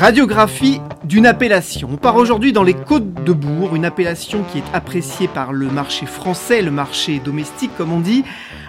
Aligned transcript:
Radiographie 0.00 0.80
d'une 1.04 1.26
appellation. 1.26 1.90
On 1.92 1.98
part 1.98 2.16
aujourd'hui 2.16 2.54
dans 2.54 2.62
les 2.62 2.72
Côtes 2.72 3.22
de 3.22 3.34
Bourg, 3.34 3.76
une 3.76 3.84
appellation 3.84 4.42
qui 4.44 4.56
est 4.56 4.64
appréciée 4.72 5.28
par 5.28 5.52
le 5.52 5.66
marché 5.66 6.06
français, 6.06 6.62
le 6.62 6.70
marché 6.70 7.18
domestique 7.18 7.70
comme 7.76 7.92
on 7.92 8.00
dit. 8.00 8.24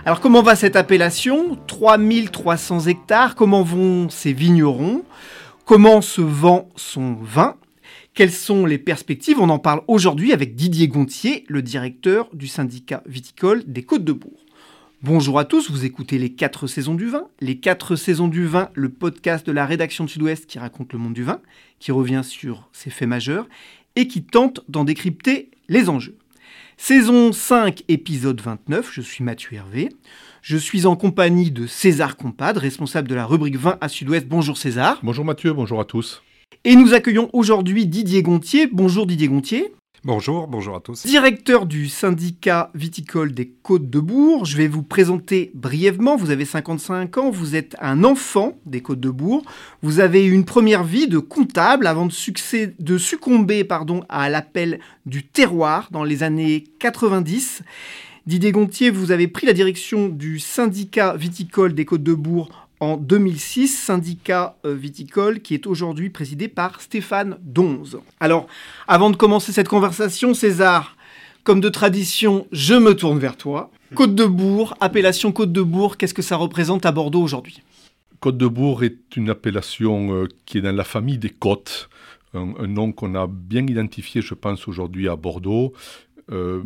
Alors 0.05 0.19
comment 0.19 0.41
va 0.41 0.57
cette 0.57 0.75
appellation? 0.75 1.57
3300 1.67 2.87
hectares, 2.87 3.35
comment 3.35 3.63
vont 3.63 4.09
ces 4.09 4.33
vignerons? 4.33 5.03
Comment 5.63 6.01
se 6.01 6.19
vend 6.19 6.67
son 6.75 7.13
vin? 7.13 7.55
Quelles 8.13 8.33
sont 8.33 8.65
les 8.65 8.77
perspectives? 8.77 9.39
On 9.39 9.49
en 9.49 9.59
parle 9.59 9.83
aujourd'hui 9.87 10.33
avec 10.33 10.55
Didier 10.55 10.89
Gontier, 10.89 11.45
le 11.47 11.61
directeur 11.61 12.27
du 12.33 12.47
syndicat 12.47 13.03
viticole 13.05 13.63
des 13.67 13.83
Côtes 13.83 14.03
de 14.03 14.11
Bourg. 14.11 14.43
Bonjour 15.03 15.39
à 15.39 15.45
tous, 15.45 15.71
vous 15.71 15.83
écoutez 15.83 16.19
les 16.19 16.29
4 16.29 16.67
saisons 16.67 16.93
du 16.93 17.07
vin. 17.07 17.23
Les 17.39 17.57
4 17.57 17.95
saisons 17.95 18.27
du 18.27 18.45
vin, 18.45 18.69
le 18.75 18.89
podcast 18.89 19.43
de 19.47 19.51
la 19.51 19.65
rédaction 19.65 20.03
de 20.03 20.09
Sud-Ouest 20.11 20.45
qui 20.45 20.59
raconte 20.59 20.93
le 20.93 20.99
monde 20.99 21.15
du 21.15 21.23
vin, 21.23 21.39
qui 21.79 21.91
revient 21.91 22.21
sur 22.23 22.69
ses 22.71 22.91
faits 22.91 23.07
majeurs 23.07 23.47
et 23.95 24.07
qui 24.07 24.21
tente 24.21 24.61
d'en 24.69 24.83
décrypter 24.83 25.49
les 25.69 25.89
enjeux. 25.89 26.17
Saison 26.77 27.31
5, 27.31 27.83
épisode 27.87 28.41
29, 28.41 28.91
je 28.93 29.01
suis 29.01 29.23
Mathieu 29.23 29.55
Hervé. 29.55 29.89
Je 30.43 30.57
suis 30.57 30.85
en 30.85 30.95
compagnie 30.95 31.49
de 31.49 31.65
César 31.65 32.15
Compad, 32.15 32.57
responsable 32.57 33.07
de 33.07 33.15
la 33.15 33.25
rubrique 33.25 33.57
vin 33.57 33.79
à 33.81 33.89
Sud-Ouest. 33.89 34.27
Bonjour 34.27 34.55
César. 34.55 34.99
Bonjour 35.01 35.25
Mathieu, 35.25 35.51
bonjour 35.51 35.79
à 35.79 35.85
tous. 35.85 36.21
Et 36.63 36.75
nous 36.75 36.93
accueillons 36.93 37.31
aujourd'hui 37.33 37.87
Didier 37.87 38.21
Gontier. 38.21 38.67
Bonjour 38.71 39.07
Didier 39.07 39.29
Gontier. 39.29 39.73
Bonjour, 40.03 40.47
bonjour 40.47 40.75
à 40.75 40.79
tous. 40.79 41.05
Directeur 41.05 41.67
du 41.67 41.87
syndicat 41.87 42.71
viticole 42.73 43.33
des 43.33 43.47
Côtes 43.47 43.87
de 43.87 43.99
Bourg, 43.99 44.45
je 44.45 44.57
vais 44.57 44.67
vous 44.67 44.81
présenter 44.81 45.51
brièvement. 45.53 46.15
Vous 46.15 46.31
avez 46.31 46.45
55 46.45 47.19
ans, 47.19 47.29
vous 47.29 47.55
êtes 47.55 47.75
un 47.79 48.03
enfant 48.03 48.57
des 48.65 48.81
Côtes 48.81 48.99
de 48.99 49.11
Bourg. 49.11 49.43
Vous 49.83 49.99
avez 49.99 50.25
eu 50.25 50.31
une 50.31 50.43
première 50.43 50.83
vie 50.83 51.07
de 51.07 51.19
comptable 51.19 51.85
avant 51.85 52.07
de, 52.07 52.97
succomber 52.97 53.63
pardon, 53.63 54.03
à 54.09 54.27
l'appel 54.29 54.79
du 55.05 55.23
terroir 55.23 55.89
dans 55.91 56.03
les 56.03 56.23
années 56.23 56.63
90. 56.79 57.61
Didier 58.25 58.51
Gontier, 58.51 58.89
vous 58.89 59.11
avez 59.11 59.27
pris 59.27 59.45
la 59.45 59.53
direction 59.53 60.09
du 60.09 60.39
syndicat 60.39 61.15
viticole 61.15 61.75
des 61.75 61.85
Côtes 61.85 62.01
de 62.01 62.15
Bourg 62.15 62.49
en 62.81 62.97
2006, 62.97 63.67
syndicat 63.67 64.57
euh, 64.65 64.73
viticole 64.73 65.39
qui 65.41 65.53
est 65.53 65.67
aujourd'hui 65.67 66.09
présidé 66.09 66.47
par 66.47 66.81
Stéphane 66.81 67.37
Donze. 67.41 67.99
Alors, 68.19 68.47
avant 68.87 69.11
de 69.11 69.15
commencer 69.15 69.53
cette 69.53 69.69
conversation, 69.69 70.33
César, 70.33 70.97
comme 71.43 71.61
de 71.61 71.69
tradition, 71.69 72.47
je 72.51 72.73
me 72.73 72.95
tourne 72.95 73.19
vers 73.19 73.37
toi. 73.37 73.69
Côte 73.93 74.15
de 74.15 74.25
Bourg, 74.25 74.75
appellation 74.79 75.31
Côte 75.31 75.51
de 75.51 75.61
Bourg, 75.61 75.97
qu'est-ce 75.97 76.15
que 76.15 76.23
ça 76.23 76.37
représente 76.37 76.85
à 76.87 76.91
Bordeaux 76.91 77.21
aujourd'hui? 77.21 77.61
Côte 78.19 78.37
de 78.37 78.47
Bourg 78.47 78.83
est 78.83 79.15
une 79.15 79.29
appellation 79.29 80.15
euh, 80.15 80.27
qui 80.45 80.57
est 80.57 80.61
dans 80.61 80.75
la 80.75 80.83
famille 80.83 81.19
des 81.19 81.29
côtes, 81.29 81.87
un, 82.33 82.67
nom 82.67 82.91
qu'on 82.91 83.13
a 83.13 83.27
bien 83.27 83.61
identifié, 83.67 84.21
je 84.23 84.33
pense, 84.33 84.67
aujourd'hui 84.67 85.07
à 85.07 85.15
Bordeaux. 85.15 85.73
Euh, 86.31 86.63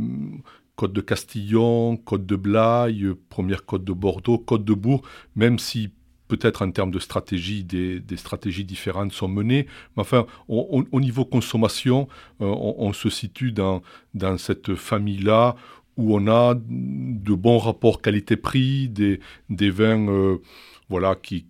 côte 0.77 0.93
de 0.93 1.01
Castillon, 1.01 1.97
côte 1.97 2.25
de 2.25 2.35
Blaye, 2.37 3.07
première 3.29 3.65
côte 3.65 3.83
de 3.83 3.93
Bordeaux, 3.93 4.37
côte 4.37 4.63
de 4.63 4.73
Bourg, 4.73 5.01
même 5.35 5.59
si 5.59 5.89
peut-être 6.27 6.61
en 6.61 6.71
termes 6.71 6.91
de 6.91 6.99
stratégie, 6.99 7.63
des, 7.63 8.01
stratégies 8.17 8.65
différentes 8.65 9.13
sont 9.13 9.27
menées. 9.27 9.67
Mais 9.95 10.01
enfin, 10.01 10.25
au 10.47 10.99
niveau 10.99 11.25
consommation, 11.25 12.07
euh, 12.41 12.45
on, 12.45 12.93
se 12.93 13.09
situe 13.09 13.51
dans, 13.51 13.81
cette 14.37 14.75
famille-là 14.75 15.55
où 15.97 16.15
on 16.15 16.27
a 16.27 16.55
de 16.55 17.33
bons 17.33 17.57
rapports 17.57 18.01
qualité-prix, 18.01 18.89
des, 18.89 19.19
des 19.49 19.69
vins 19.69 20.07
euh, 20.09 20.41
voilà, 20.89 21.15
qui, 21.15 21.45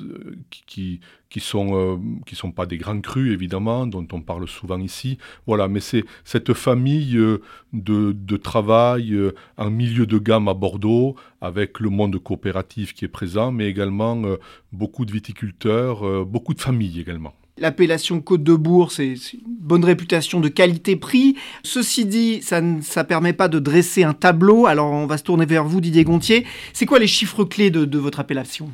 euh, 0.00 0.36
qui 0.58 1.40
sont 1.40 2.52
pas 2.52 2.66
des 2.66 2.78
grands 2.78 3.00
crus, 3.00 3.32
évidemment, 3.32 3.86
dont 3.86 4.06
on 4.12 4.20
parle 4.20 4.46
souvent 4.48 4.78
ici. 4.78 5.18
Voilà, 5.46 5.68
mais 5.68 5.80
c'est 5.80 6.04
cette 6.24 6.54
famille 6.54 7.16
euh, 7.16 7.42
de, 7.72 8.12
de, 8.12 8.36
travail 8.36 9.12
euh, 9.12 9.34
en 9.56 9.70
milieu 9.70 10.06
de 10.06 10.18
gamme 10.18 10.48
à 10.48 10.54
Bordeaux, 10.54 11.16
avec 11.40 11.80
le 11.80 11.90
monde 11.90 12.16
coopératif 12.22 12.94
qui 12.94 13.04
est 13.04 13.08
présent, 13.08 13.50
mais 13.50 13.66
également 13.66 14.22
beaucoup 14.72 15.04
de 15.04 15.12
viticulteurs, 15.12 16.24
beaucoup 16.24 16.54
de 16.54 16.60
familles 16.60 17.00
également. 17.00 17.34
L'appellation 17.56 18.20
Côte 18.20 18.42
de 18.42 18.54
Bourg, 18.54 18.90
c'est 18.90 19.14
une 19.14 19.40
bonne 19.46 19.84
réputation 19.84 20.40
de 20.40 20.48
qualité-prix. 20.48 21.36
Ceci 21.62 22.04
dit, 22.04 22.42
ça 22.42 22.60
ne 22.60 23.02
permet 23.04 23.32
pas 23.32 23.46
de 23.46 23.60
dresser 23.60 24.02
un 24.02 24.12
tableau. 24.12 24.66
Alors 24.66 24.90
on 24.90 25.06
va 25.06 25.18
se 25.18 25.22
tourner 25.22 25.46
vers 25.46 25.64
vous, 25.64 25.80
Didier 25.80 26.02
Gontier. 26.02 26.46
C'est 26.72 26.84
quoi 26.84 26.98
les 26.98 27.06
chiffres 27.06 27.44
clés 27.44 27.70
de, 27.70 27.98
votre 27.98 28.18
appellation? 28.18 28.72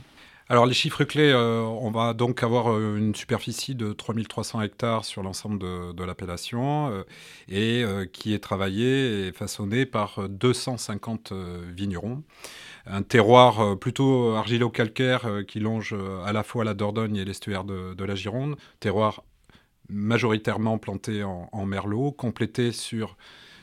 Alors 0.48 0.64
les 0.64 0.72
chiffres 0.72 1.04
clés, 1.04 1.30
euh, 1.30 1.60
on 1.60 1.90
va 1.90 2.14
donc 2.14 2.42
avoir 2.42 2.72
euh, 2.72 2.96
une 2.96 3.14
superficie 3.14 3.74
de 3.74 3.92
3300 3.92 4.62
hectares 4.62 5.04
sur 5.04 5.22
l'ensemble 5.22 5.58
de, 5.58 6.02
l'appellation 6.02 6.88
euh, 6.88 7.02
et 7.50 7.84
qui 8.12 8.32
est 8.32 8.38
travaillée 8.38 9.26
et 9.26 9.32
façonné 9.32 9.84
par 9.84 10.26
250 10.26 11.34
vignerons 11.76 12.22
un 12.86 13.02
terroir 13.02 13.60
euh, 13.60 13.76
plutôt 13.76 14.34
argilo-calcaire 14.34 15.26
euh, 15.26 15.42
qui 15.42 15.60
longe 15.60 15.92
euh, 15.92 16.22
à 16.24 16.32
la 16.32 16.42
fois 16.42 16.64
la 16.64 16.74
Dordogne 16.74 17.16
et 17.16 17.24
l'estuaire 17.24 17.64
de, 17.64 18.04
la 18.04 18.14
Gironde, 18.14 18.56
terroir 18.80 19.22
majoritairement 19.88 20.78
planté 20.78 21.24
en 21.24 21.66
merlot, 21.66 22.12
complété 22.12 22.70
sur 22.70 23.16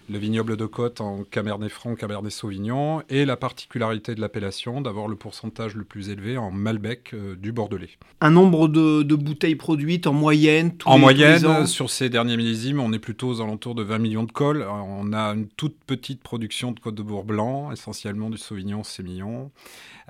le 0.10 0.18
vignoble 0.18 0.58
de 0.58 0.66
Côte 0.66 1.02
en 1.02 1.24
Cabernet 1.24 1.70
Franc, 1.70 1.96
Cabernet 1.96 2.32
Sauvignon, 2.32 3.02
et 3.10 3.26
la 3.26 3.36
particularité 3.36 4.16
de 4.16 4.22
l'appellation 4.22 4.82
d'avoir 4.82 5.08
le 5.08 5.16
pourcentage 5.16 5.76
le 5.76 5.84
plus 5.84 6.10
élevé 6.10 6.38
en 6.38 6.52
Malbec 6.52 7.12
euh, 7.14 7.36
du 7.36 7.52
Bordelais. 7.52 7.90
Un 8.22 8.32
nombre 8.32 8.68
de, 8.68 9.04
bouteilles 9.16 9.56
produites 9.56 10.08
en 10.08 10.14
moyenne 10.14 10.72
En 10.86 10.98
moyenne, 10.98 11.66
sur 11.66 11.90
ces 11.90 12.10
derniers 12.10 12.38
millésimes, 12.38 12.80
on 12.80 12.94
est 12.94 13.00
plutôt 13.00 13.30
aux 13.30 13.42
alentours 13.42 13.76
de 13.76 13.84
20 13.84 13.98
millions 13.98 14.24
de 14.24 14.32
cols. 14.32 14.66
On 14.70 15.12
a 15.14 15.34
une 15.34 15.48
toute 15.48 15.76
petite 15.86 16.22
production 16.22 16.72
de 16.72 16.80
Côte 16.80 16.96
de 16.96 17.04
Bourg 17.04 17.26
blanc, 17.26 17.72
essentiellement 17.72 18.30
du 18.30 18.38
Sauvignon 18.38 18.84
Sémillon, 18.84 19.52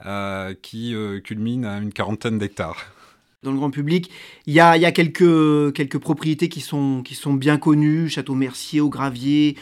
euh, 0.05 0.53
qui 0.61 0.93
euh, 0.93 1.19
culmine 1.19 1.65
à 1.65 1.77
une 1.77 1.91
quarantaine 1.91 2.37
d'hectares 2.37 2.77
dans 3.43 3.51
le 3.51 3.57
grand 3.57 3.69
public. 3.69 4.09
Il 4.45 4.53
y 4.53 4.59
a, 4.59 4.91
quelques, 4.91 5.73
quelques 5.73 5.99
propriétés 5.99 6.49
qui 6.49 6.59
sont, 6.59 7.01
qui 7.03 7.15
sont 7.15 7.33
bien 7.33 7.57
connues, 7.57 8.09
Château 8.09 8.33
Mercier, 8.33 8.81
au 8.81 8.89
Gravier, 8.89 9.55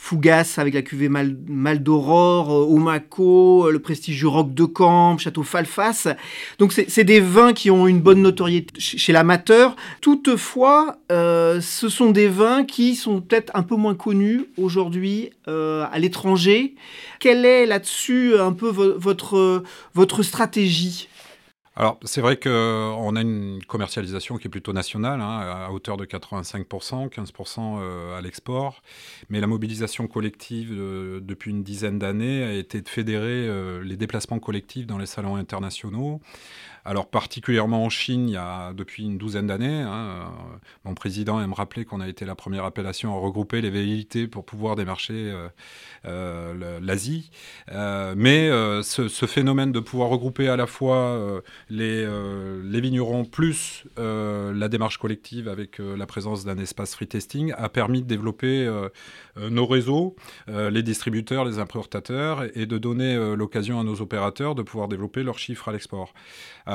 Fougas 0.00 0.54
avec 0.56 0.72
la 0.72 0.80
cuvée 0.80 1.10
Mal, 1.10 1.36
Mal 1.48 1.82
d'Aurore, 1.82 2.50
euh, 2.50 2.74
Omaco, 2.74 3.66
euh, 3.66 3.72
le 3.72 3.78
prestigieux 3.80 4.28
Roc 4.28 4.54
de 4.54 4.64
Camp, 4.64 5.18
Château 5.18 5.42
Falfas. 5.42 6.06
Donc 6.58 6.72
c'est 6.72 7.04
des 7.04 7.20
vins 7.20 7.52
qui 7.52 7.70
ont 7.70 7.86
une 7.86 8.00
bonne 8.00 8.22
notoriété 8.22 8.72
chez, 8.78 9.12
l'amateur. 9.12 9.76
Toutefois, 10.00 10.96
euh, 11.12 11.60
ce 11.60 11.88
sont 11.90 12.10
des 12.10 12.28
vins 12.28 12.64
qui 12.64 12.94
sont 12.94 13.20
peut-être 13.20 13.50
un 13.54 13.62
peu 13.62 13.74
moins 13.74 13.94
connus 13.94 14.46
aujourd'hui 14.56 15.30
à 15.46 15.98
l'étranger. 15.98 16.74
Quelle 17.20 17.46
est 17.46 17.64
là-dessus 17.64 18.38
un 18.38 18.52
peu 18.52 18.68
votre, 18.68 19.62
votre 19.94 20.22
stratégie? 20.22 21.08
Alors, 21.78 22.00
c'est 22.02 22.20
vrai 22.20 22.36
qu'on 22.36 23.14
a 23.14 23.20
une 23.20 23.60
commercialisation 23.64 24.36
qui 24.36 24.48
est 24.48 24.50
plutôt 24.50 24.72
nationale, 24.72 25.20
hein, 25.20 25.38
à 25.38 25.70
hauteur 25.70 25.96
de 25.96 26.04
85%, 26.04 27.08
15% 27.08 28.16
à 28.16 28.20
l'export. 28.20 28.82
Mais 29.30 29.38
la 29.38 29.46
mobilisation 29.46 30.08
collective 30.08 30.70
depuis 30.72 31.52
une 31.52 31.62
dizaine 31.62 32.00
d'années 32.00 32.42
a 32.42 32.52
été 32.52 32.82
de 32.82 32.88
fédérer 32.88 33.48
les 33.84 33.96
déplacements 33.96 34.40
collectifs 34.40 34.88
dans 34.88 34.98
les 34.98 35.06
salons 35.06 35.36
internationaux. 35.36 36.20
Alors 36.88 37.06
particulièrement 37.06 37.84
en 37.84 37.90
Chine, 37.90 38.30
il 38.30 38.32
y 38.32 38.36
a 38.38 38.72
depuis 38.72 39.04
une 39.04 39.18
douzaine 39.18 39.48
d'années, 39.48 39.82
hein, 39.82 39.92
euh, 39.92 40.24
mon 40.86 40.94
président 40.94 41.38
aime 41.38 41.52
rappeler 41.52 41.84
qu'on 41.84 42.00
a 42.00 42.08
été 42.08 42.24
la 42.24 42.34
première 42.34 42.64
appellation 42.64 43.14
à 43.14 43.20
regrouper 43.20 43.60
les 43.60 43.68
velléités 43.68 44.26
pour 44.26 44.46
pouvoir 44.46 44.74
démarcher 44.74 45.12
euh, 45.12 45.48
euh, 46.06 46.80
l'Asie. 46.80 47.30
mais 48.16 48.48
ce, 48.82 49.26
phénomène 49.26 49.70
de 49.70 49.80
pouvoir 49.80 50.08
regrouper 50.08 50.48
à 50.48 50.56
la 50.56 50.66
fois 50.66 51.42
les, 51.68 52.06
les, 52.64 52.80
vignerons 52.80 53.26
plus 53.26 53.84
la 53.98 54.68
démarche 54.68 54.96
collective 54.96 55.46
avec 55.48 55.78
la 55.80 56.06
présence 56.06 56.46
d'un 56.46 56.56
espace 56.56 56.94
free 56.94 57.06
testing 57.06 57.52
a 57.58 57.68
permis 57.68 58.00
de 58.00 58.06
développer 58.06 58.66
nos 59.36 59.66
réseaux, 59.66 60.16
les 60.46 60.82
distributeurs, 60.82 61.44
les 61.44 61.58
importateurs, 61.58 62.44
et 62.56 62.64
de 62.64 62.78
donner 62.78 63.36
l'occasion 63.36 63.78
à 63.78 63.84
nos 63.84 64.00
opérateurs 64.00 64.54
de 64.54 64.62
pouvoir 64.62 64.88
développer 64.88 65.22
leurs 65.22 65.38
chiffres 65.38 65.68
à 65.68 65.72
l'export. 65.72 66.14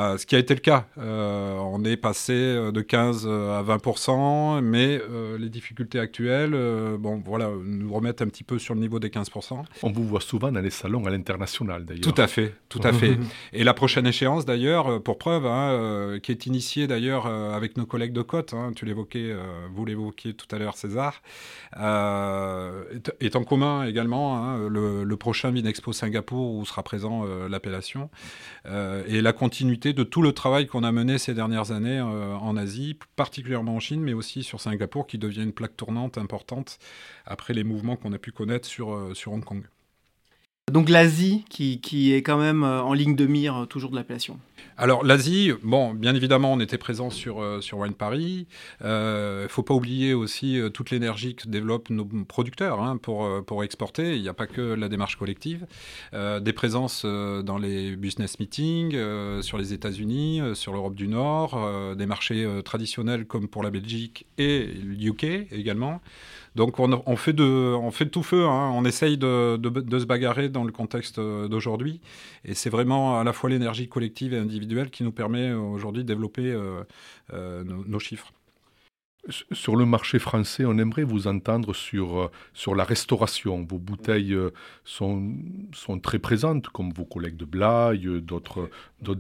Euh, 0.04 0.18
ce 0.18 0.26
qui 0.26 0.36
a 0.36 0.40
été 0.40 0.54
le 0.54 0.60
cas. 0.60 0.86
Euh, 0.98 1.58
on 1.58 1.84
est 1.84 1.98
passé 1.98 2.34
euh, 2.34 2.72
de 2.72 2.82
15 2.82 3.28
à 3.28 3.64
20%, 3.64 4.62
mais 4.62 5.02
les 5.38 5.50
difficultés 5.50 6.00
actuelles 6.00 6.56
bon, 7.00 7.22
voilà, 7.26 7.50
nous 7.64 7.94
remettent 7.94 8.22
un 8.22 8.28
petit 8.28 8.44
peu 8.44 8.60
sur 8.60 8.74
le 8.74 8.80
niveau 8.80 9.00
des 9.00 9.10
15%. 9.10 9.64
On 9.84 9.92
vous 9.92 10.04
voit 10.06 10.22
souvent 10.22 10.52
dans 10.52 10.60
les 10.60 10.70
salons 10.70 11.06
à 11.06 11.10
l'international 11.10 11.86
d'ailleurs. 11.86 12.02
Tout 12.02 12.22
à 12.22 12.28
fait, 12.28 12.56
tout 12.70 12.82
à 12.84 12.94
fait. 12.94 13.18
Et 13.54 13.64
la 13.64 13.74
prochaine 13.74 14.06
échéance 14.08 14.46
d'ailleurs, 14.46 15.02
pour 15.02 15.18
preuve, 15.18 15.46
hein, 15.46 16.20
qui 16.22 16.32
est 16.32 16.46
initiée 16.46 16.88
d'ailleurs 16.88 17.26
avec 17.28 17.78
nos 17.78 17.86
collègues 17.86 18.14
de 18.14 18.22
Côte, 18.22 18.54
hein, 18.54 18.72
tu 18.76 18.86
l'évoquais, 18.86 19.36
vous 19.74 19.86
l'évoquiez 19.86 20.34
tout 20.34 20.54
à 20.56 20.60
l'heure 20.60 20.78
César, 20.78 21.22
est, 21.76 23.36
en 23.36 23.44
commun 23.44 23.86
également 23.86 24.38
hein, 24.38 24.70
le, 24.70 25.04
le, 25.04 25.18
prochain 25.18 25.52
Vinexpo 25.52 25.94
Singapour 25.94 26.56
où 26.56 26.66
sera 26.66 26.84
présent 26.84 27.26
l'appellation 27.50 28.10
et 28.66 29.22
la 29.22 29.34
continuité 29.34 29.83
de 29.92 30.04
tout 30.04 30.22
le 30.22 30.32
travail 30.32 30.68
qu'on 30.68 30.84
a 30.84 30.92
mené 30.94 31.18
ces 31.18 31.34
dernières 31.34 31.72
années 31.72 32.00
euh, 32.00 32.36
en 32.36 32.56
Asie, 32.56 32.98
particulièrement 33.18 33.76
en 33.76 33.80
Chine, 33.82 34.02
mais 34.02 34.14
aussi 34.14 34.44
sur 34.44 34.62
Singapour, 34.62 35.08
qui 35.08 35.18
devient 35.18 35.44
une 35.44 35.52
plaque 35.52 35.76
tournante 35.76 36.18
importante 36.18 36.80
après 37.26 37.54
les 37.54 37.66
mouvements 37.66 37.98
qu'on 37.98 38.14
a 38.14 38.18
pu 38.18 38.32
connaître 38.32 38.68
sur, 38.68 38.94
euh, 38.94 39.14
Hong 39.26 39.44
Kong. 39.44 39.64
Donc 40.72 40.88
l'Asie 40.88 41.44
qui, 41.50 41.82
qui, 41.82 42.14
est 42.14 42.24
quand 42.24 42.38
même 42.38 42.64
euh, 42.64 42.82
en 42.82 42.94
ligne 42.94 43.18
de 43.18 43.26
mire 43.26 43.66
toujours 43.70 43.92
de 43.92 43.98
l'appellation. 43.98 44.40
Alors 44.76 45.04
l'Asie, 45.04 45.52
bon, 45.62 45.94
bien 45.94 46.16
évidemment, 46.16 46.52
on 46.52 46.60
était 46.60 46.80
présent 46.80 47.12
sur, 47.12 47.42
euh, 47.42 47.62
sur 47.62 47.78
Wine 47.78 47.94
Paris. 47.94 48.48
Il 48.80 48.86
euh, 48.88 49.44
ne 49.44 49.48
faut 49.48 49.62
pas 49.62 49.76
oublier 49.76 50.16
aussi 50.16 50.60
euh, 50.60 50.70
toute 50.70 50.90
l'énergie 50.90 51.36
que 51.36 51.48
développent 51.48 51.92
nos 51.92 52.06
producteurs 52.06 52.82
hein, 52.82 52.98
pour, 52.98 53.28
pour 53.46 53.64
exporter. 53.64 54.16
Il 54.16 54.22
n'y 54.24 54.30
a 54.30 54.34
pas 54.34 54.48
que 54.48 54.62
la 54.62 54.90
démarche 54.90 55.16
collective. 55.18 55.66
des 56.14 56.54
présences 56.54 57.06
dans 57.06 57.58
les 57.58 57.96
business 57.96 58.40
meetings, 58.40 58.96
sur 59.42 59.58
les 59.58 59.74
États-Unis, 59.74 60.42
sur 60.54 60.74
l'Europe 60.74 60.96
du 60.96 61.08
Nord, 61.08 61.96
des 61.96 62.06
marchés 62.06 62.48
traditionnels 62.66 63.26
comme 63.26 63.48
pour 63.48 63.64
la 63.64 63.70
Belgique 63.70 64.26
et 64.38 64.66
le 64.66 65.10
UK 65.10 65.52
également. 65.52 66.02
Donc 66.56 66.80
on, 66.80 67.16
fait 67.16 67.34
de, 67.34 68.04
tout 68.06 68.24
feu, 68.24 68.46
hein. 68.46 68.72
on 68.76 68.86
essaye 68.86 69.18
de, 69.18 69.60
se 69.64 70.06
bagarrer 70.06 70.50
dans 70.50 70.64
le 70.64 70.72
contexte 70.72 71.20
d'aujourd'hui. 71.20 72.00
Et 72.46 72.54
c'est 72.54 72.70
vraiment 72.70 73.20
à 73.20 73.24
la 73.24 73.34
fois 73.34 73.50
l'énergie 73.50 73.90
collective 73.90 74.34
et 74.34 74.38
individuelle 74.38 74.92
qui 74.92 75.04
nous 75.04 75.12
permet 75.12 75.52
aujourd'hui 75.52 76.04
de 76.04 76.08
développer 76.08 76.52
euh, 76.52 76.84
euh, 77.34 77.64
nos 77.64 78.00
chiffres. 78.00 78.32
Sur 79.30 79.78
le 79.78 79.86
marché 79.86 80.20
français, 80.20 80.66
on 80.66 80.78
aimerait 80.78 81.06
vous 81.06 81.28
entendre 81.28 81.74
sur, 81.74 82.24
euh, 82.24 82.32
sur 82.54 82.76
la 82.76 82.84
restauration. 82.84 83.64
Vos 83.64 83.80
bouteilles 83.80 84.34
euh, 84.34 84.50
sont, 84.84 85.36
sont 85.74 85.98
très 85.98 86.20
présentes, 86.20 86.68
comme 86.68 86.92
vos 86.92 87.06
collègues 87.06 87.38
de 87.38 87.46
Blaye, 87.46 88.06
euh, 88.06 88.20
d'autres, 88.20 88.70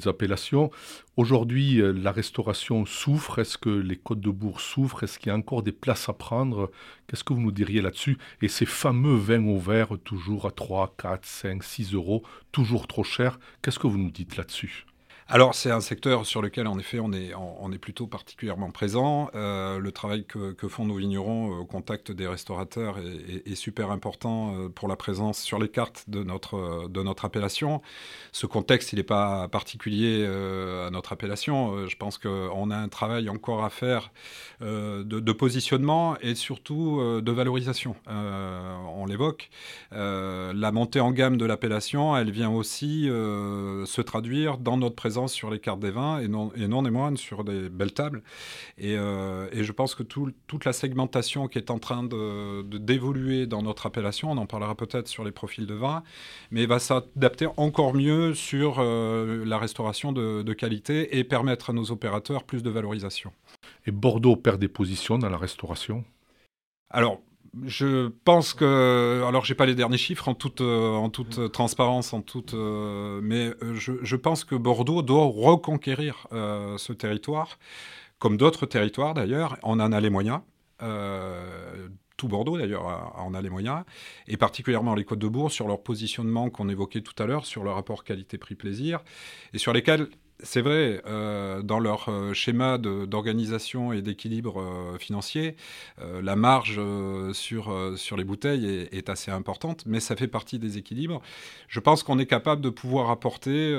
appellations. 0.06 0.72
Aujourd'hui, 1.16 1.82
la 1.82 2.12
restauration 2.12 2.86
souffre. 2.86 3.40
Est-ce 3.40 3.58
que 3.58 3.70
les 3.70 3.96
Côtes 3.96 4.20
de 4.20 4.30
Bourg 4.30 4.60
souffrent? 4.60 5.04
Est-ce 5.04 5.20
qu'il 5.20 5.30
y 5.30 5.32
a 5.32 5.38
encore 5.38 5.64
des 5.64 5.72
places 5.72 6.10
à 6.10 6.14
prendre? 6.14 6.70
Qu'est-ce 7.08 7.24
que 7.24 7.32
vous 7.32 7.42
nous 7.42 7.54
diriez 7.54 7.82
là-dessus? 7.82 8.18
Et 8.42 8.50
ces 8.50 8.66
fameux 8.66 9.16
vins 9.16 9.46
au 9.46 9.58
verre, 9.58 9.98
toujours 10.04 10.48
à 10.48 10.52
3, 10.52 10.96
4, 10.98 11.26
5, 11.26 11.64
6 11.64 11.94
euros, 11.94 12.24
toujours 12.52 12.88
trop 12.88 13.06
cher, 13.06 13.40
qu'est-ce 13.62 13.80
que 13.80 13.88
vous 13.88 13.98
nous 13.98 14.12
dites 14.12 14.36
là-dessus? 14.36 14.86
Alors 15.30 15.56
c'est 15.56 15.72
un 15.72 15.80
secteur 15.80 16.25
sur 16.25 16.42
lequel 16.42 16.68
en 16.68 16.78
effet 16.78 17.00
on 17.00 17.12
est, 17.14 17.78
plutôt 17.78 18.08
particulièrement 18.08 18.72
présent. 18.72 19.30
Euh, 19.36 19.80
le 19.80 19.92
travail 19.92 20.25
que, 20.25 20.56
font 20.68 20.86
nos 20.86 20.96
vignerons 20.96 21.52
euh, 21.52 21.60
au 21.62 21.66
contact 21.66 22.12
des 22.12 22.28
restaurateurs 22.28 22.98
est, 23.00 23.56
super 23.56 23.92
important 23.92 24.56
euh, 24.56 24.70
pour 24.70 24.88
la 24.88 24.96
présence 24.96 25.40
sur 25.40 25.60
les 25.60 25.70
cartes 25.70 26.06
de 26.10 26.24
notre 26.24 27.25
appellation. 27.25 27.81
Ce 28.31 28.46
contexte 28.46 28.94
il 28.94 28.98
n'est 28.98 29.04
pas 29.04 29.48
particulier 29.48 30.25
à 30.25 30.90
notre 30.90 31.14
appellation. 31.14 31.88
je 31.88 31.96
pense 31.96 32.18
qu'on 32.18 32.72
a 32.72 32.78
un 32.78 32.90
travail 32.90 33.30
encore 33.30 33.64
à 33.64 33.69
faire 33.69 34.12
de, 34.62 35.31
positionnement 35.31 36.18
et 36.19 36.36
surtout 36.36 37.02
de 37.22 37.31
valorisation. 37.31 37.96
on 38.08 39.06
l'évoque. 39.06 39.50
la 39.92 40.72
montée 40.72 41.00
en 41.00 41.12
gamme 41.12 41.38
de 41.38 41.46
l'appellation, 41.46 42.16
elle 42.18 42.31
vient 42.31 42.50
aussi 42.50 43.06
se 43.06 44.02
traduire 44.02 44.58
dans 44.58 44.78
notre 44.78 44.96
présence 44.96 45.12
sur 45.27 45.50
les 45.50 45.60
cartes 45.60 45.80
des 45.80 45.92
vins 45.92 46.19
et 46.19 46.27
non, 46.27 46.51
et 46.56 46.68
non 46.68 46.81
des 46.83 46.92
moines 46.92 47.18
sur 47.18 47.44
des 47.44 47.69
belles 47.69 47.94
tables. 47.94 48.24
Et, 48.77 48.95
euh, 48.98 49.48
et 49.51 49.63
je 49.63 49.71
pense 49.71 49.95
que 49.95 50.04
toute 50.04 50.65
la 50.65 50.74
segmentation 50.74 51.48
qui 51.48 51.57
est 51.57 51.71
en 51.71 51.80
train 51.80 52.04
de, 52.04 52.62
d'évoluer 52.77 53.45
dans 53.48 53.62
notre 53.62 53.86
appellation, 53.86 54.31
on 54.31 54.38
en 54.38 54.45
parlera 54.45 54.75
peut-être 54.75 55.07
sur 55.07 55.24
les 55.24 55.31
profils 55.31 55.65
de 55.65 55.74
vin, 55.74 56.04
mais 56.51 56.65
va 56.65 56.80
s'adapter 56.80 57.48
encore 57.57 57.94
mieux 57.94 58.33
sur 58.33 58.77
euh, 58.80 59.44
la 59.45 59.57
restauration 59.57 60.12
de, 60.12 60.42
de 60.44 60.54
qualité 60.54 61.18
et 61.18 61.24
permettre 61.24 61.69
à 61.69 61.74
nos 61.74 61.92
opérateurs 61.92 62.44
plus 62.44 62.63
de 62.63 62.69
valorisation. 62.69 63.31
Et 63.86 63.92
Bordeaux 63.92 64.36
perd 64.36 64.59
des 64.59 64.68
positions 64.68 65.18
dans 65.18 65.30
la 65.30 65.38
restauration? 65.38 66.04
Alors, 66.89 67.21
je 67.62 68.08
pense 68.26 68.54
que, 68.54 69.24
alors 69.28 69.46
j'ai 69.46 69.54
pas 69.54 69.66
les 69.66 69.76
derniers 69.76 69.98
chiffres 69.98 70.28
en 70.28 70.34
toute, 70.34 70.62
euh, 70.62 70.94
en 70.94 71.10
toute 71.10 71.52
transparence, 71.52 72.14
en 72.14 72.22
toute, 72.22 72.54
euh, 72.56 73.20
mais 73.22 73.52
euh, 73.62 73.76
je, 73.76 74.16
pense 74.16 74.44
que 74.44 74.56
Bordeaux 74.56 75.02
doit 75.04 75.26
reconquérir 75.26 76.28
ce 76.32 76.94
territoire, 76.94 77.60
comme 78.20 78.38
d'autres 78.38 78.66
territoires 78.66 79.14
d'ailleurs. 79.14 79.58
On 79.64 79.80
en 79.80 79.92
a 79.92 80.00
les 80.00 80.10
moyens. 80.10 80.42
tout 82.18 82.28
Bordeaux 82.28 82.58
d'ailleurs 82.58 83.14
en 83.18 83.34
a 83.34 83.42
les 83.42 83.50
moyens, 83.50 83.84
et 84.28 84.38
particulièrement 84.38 84.96
les 84.96 85.04
Côtes 85.04 85.20
de 85.20 85.28
Bourg 85.28 85.52
sur 85.52 85.68
leur 85.68 85.84
positionnement 85.84 86.50
qu'on 86.50 86.70
évoquait 86.70 87.02
tout 87.02 87.22
à 87.22 87.26
l'heure, 87.28 87.46
sur 87.46 87.64
le 87.64 87.70
rapport 87.70 88.04
qualité-prix-plaisir, 88.04 89.00
et 89.54 89.58
sur 89.58 89.74
lesquels 89.74 90.08
c'est 90.44 90.62
vrai, 90.62 91.01
euh, 91.07 91.62
dans 91.62 91.80
leur 91.80 92.10
euh, 92.10 92.34
schéma 92.34 92.78
d'organisation 92.78 93.94
et 93.94 94.01
d'équilibre 94.01 94.62
euh, 94.62 94.98
financier, 94.98 95.56
la 96.22 96.36
marge 96.36 96.80
sur, 97.34 97.74
sur 97.95 98.18
les 98.18 98.24
bouteilles 98.24 98.88
est, 98.92 99.10
assez 99.10 99.31
importante, 99.31 99.84
mais 99.86 100.00
ça 100.00 100.16
fait 100.16 100.28
partie 100.28 100.60
des 100.60 100.78
équilibres. 100.78 101.22
Je 101.68 101.80
pense 101.80 102.04
qu'on 102.04 102.19
est 102.19 102.26
capable 102.26 102.62
de 102.62 102.69
pouvoir 102.69 103.09
apporter 103.09 103.73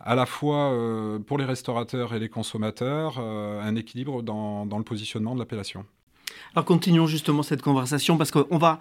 à 0.00 0.14
la 0.14 0.26
fois 0.26 0.76
pour 1.26 1.38
les 1.38 1.44
restaurateurs 1.44 2.14
et 2.14 2.18
les 2.18 2.28
consommateurs 2.28 3.18
un 3.18 3.76
équilibre 3.76 4.22
dans, 4.22 4.66
dans 4.66 4.78
le 4.78 4.84
positionnement 4.84 5.34
de 5.34 5.40
l'appellation. 5.40 5.84
Alors 6.54 6.64
continuons 6.64 7.06
justement 7.06 7.42
cette 7.42 7.62
conversation 7.62 8.16
parce 8.16 8.30
qu'on 8.30 8.58
va 8.58 8.80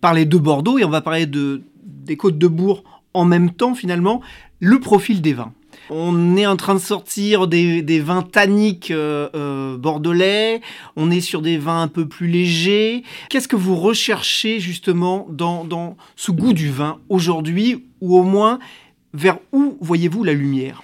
parler 0.00 0.24
de 0.24 0.38
Bordeaux 0.38 0.78
et 0.78 0.84
on 0.84 0.90
va 0.90 1.00
parler 1.00 1.26
de, 1.26 1.62
des 1.84 2.16
Côtes 2.16 2.38
de 2.38 2.48
Bourg 2.48 2.84
en 3.14 3.24
même 3.24 3.52
temps 3.52 3.74
finalement, 3.74 4.22
le 4.60 4.80
profil 4.80 5.20
des 5.20 5.34
vins. 5.34 5.52
On 5.90 6.36
est 6.36 6.46
en 6.46 6.56
train 6.56 6.74
de 6.74 6.80
sortir 6.80 7.46
des, 7.46 8.00
vins 8.00 8.22
tanniques 8.22 8.90
euh, 8.90 9.28
euh, 9.34 9.76
bordelais, 9.76 10.60
on 10.96 11.10
est 11.10 11.20
sur 11.20 11.40
des 11.40 11.58
vins 11.58 11.82
un 11.82 11.88
peu 11.88 12.06
plus 12.06 12.26
légers. 12.26 13.04
Qu'est-ce 13.30 13.48
que 13.48 13.56
vous 13.56 13.76
recherchez 13.76 14.60
justement 14.60 15.26
dans, 15.30 15.96
ce 16.16 16.30
goût 16.30 16.52
du 16.52 16.70
vin 16.70 16.98
aujourd'hui, 17.08 17.86
ou 18.00 18.18
au 18.18 18.22
moins 18.22 18.58
vers 19.14 19.38
où 19.52 19.78
voyez-vous 19.80 20.24
la 20.24 20.34
lumière? 20.34 20.82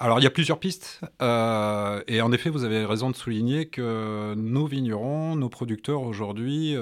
Alors 0.00 0.18
il 0.18 0.24
y 0.24 0.26
a 0.26 0.30
plusieurs 0.30 0.58
pistes. 0.58 1.00
Euh, 1.22 2.02
et 2.08 2.20
en 2.20 2.32
effet 2.32 2.50
vous 2.50 2.64
avez 2.64 2.84
raison 2.84 3.10
de 3.10 3.16
souligner 3.16 3.66
que 3.66 4.34
nos 4.36 4.66
vignerons, 4.66 5.36
nos 5.36 5.48
producteurs 5.48 6.02
aujourd'hui 6.02 6.74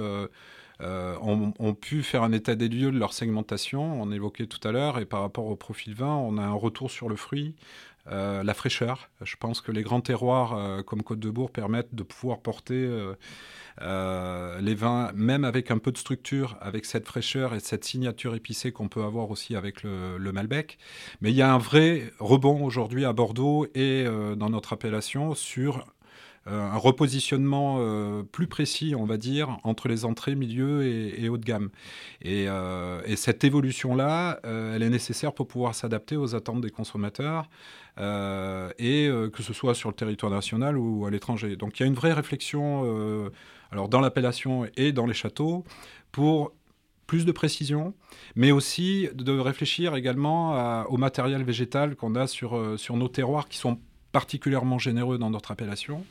ont, 0.80 1.74
pu 1.74 2.02
faire 2.02 2.22
un 2.22 2.32
état 2.32 2.54
des 2.54 2.68
lieux 2.68 2.90
de 2.90 2.98
leur 2.98 3.12
segmentation, 3.12 4.00
on 4.00 4.10
évoquait 4.10 4.46
tout 4.46 4.66
à 4.66 4.72
l'heure, 4.72 4.98
et 4.98 5.04
par 5.04 5.20
rapport 5.20 5.46
au 5.46 5.56
profil 5.56 5.94
vin, 5.94 6.14
on 6.14 6.38
a 6.38 6.42
un 6.42 6.54
retour 6.54 6.90
sur 6.90 7.08
le 7.08 7.16
fruit, 7.16 7.54
la 8.10 8.54
fraîcheur. 8.54 9.08
Je 9.22 9.36
pense 9.36 9.60
que 9.60 9.70
les 9.70 9.82
grands 9.82 10.00
terroirs 10.00 10.84
comme 10.84 11.02
Côte 11.02 11.20
de 11.20 11.30
Bourg 11.30 11.50
permettent 11.50 11.94
de 11.94 12.02
pouvoir 12.02 12.40
porter 12.40 12.88
euh, 13.80 14.60
les 14.60 14.74
vins, 14.74 15.10
même 15.14 15.44
avec 15.44 15.70
un 15.70 15.78
peu 15.78 15.92
de 15.92 15.98
structure, 15.98 16.56
avec 16.60 16.84
cette 16.84 17.06
fraîcheur 17.06 17.54
et 17.54 17.60
cette 17.60 17.84
signature 17.84 18.34
épicée 18.34 18.72
qu'on 18.72 18.88
peut 18.88 19.02
avoir 19.02 19.30
aussi 19.30 19.56
avec 19.56 19.82
le, 19.82 20.18
Malbec. 20.32 20.78
Mais 21.20 21.30
il 21.30 21.36
y 21.36 21.42
a 21.42 21.52
un 21.52 21.58
vrai 21.58 22.12
rebond 22.18 22.64
aujourd'hui 22.64 23.04
à 23.04 23.12
Bordeaux 23.12 23.66
et 23.74 24.04
euh, 24.06 24.34
dans 24.34 24.50
notre 24.50 24.72
appellation 24.72 25.34
sur 25.34 25.78
euh, 25.78 25.80
un 26.46 26.76
repositionnement 26.76 27.78
plus 28.32 28.48
précis, 28.48 28.94
on 28.96 29.04
va 29.04 29.16
dire, 29.16 29.58
entre 29.62 29.88
les 29.88 30.04
entrées, 30.04 30.34
milieu 30.34 30.84
et, 30.84 31.28
haut 31.28 31.38
de 31.38 31.44
gamme. 31.44 31.70
Et, 32.20 32.46
et 33.06 33.16
cette 33.16 33.44
évolution-là, 33.44 34.40
elle 34.42 34.82
est 34.82 34.90
nécessaire 34.90 35.32
pour 35.32 35.46
pouvoir 35.46 35.74
s'adapter 35.74 36.16
aux 36.16 36.34
attentes 36.34 36.60
des 36.60 36.70
consommateurs. 36.70 37.48
et 37.98 39.08
que 39.32 39.42
ce 39.42 39.52
soit 39.52 39.74
sur 39.74 39.88
le 39.88 39.94
territoire 39.94 40.32
national 40.32 40.76
ou 40.76 41.06
à 41.06 41.10
l'étranger. 41.10 41.56
Donc 41.56 41.78
il 41.78 41.82
y 41.82 41.84
a 41.84 41.86
une 41.86 41.94
vraie 41.94 42.12
réflexion 42.12 43.30
alors 43.72 43.88
dans 43.88 44.00
l'appellation 44.00 44.66
et 44.76 44.92
dans 44.92 45.06
les 45.06 45.14
châteaux, 45.14 45.64
pour 46.12 46.52
plus 47.06 47.24
de 47.24 47.32
précision, 47.32 47.94
mais 48.36 48.52
aussi 48.52 49.08
de 49.14 49.32
réfléchir 49.38 49.96
également 49.96 50.84
au 50.86 50.98
matériel 50.98 51.42
végétal 51.42 51.96
qu'on 51.96 52.14
a 52.14 52.26
euh, 52.42 52.76
sur 52.76 52.96
nos 52.96 53.08
terroirs 53.08 53.48
qui 53.48 53.58
sont 53.58 53.80
particulièrement 54.12 54.78
généreux 54.78 55.18
dans 55.18 55.30
notre 55.30 55.50
appellation. 55.50 56.04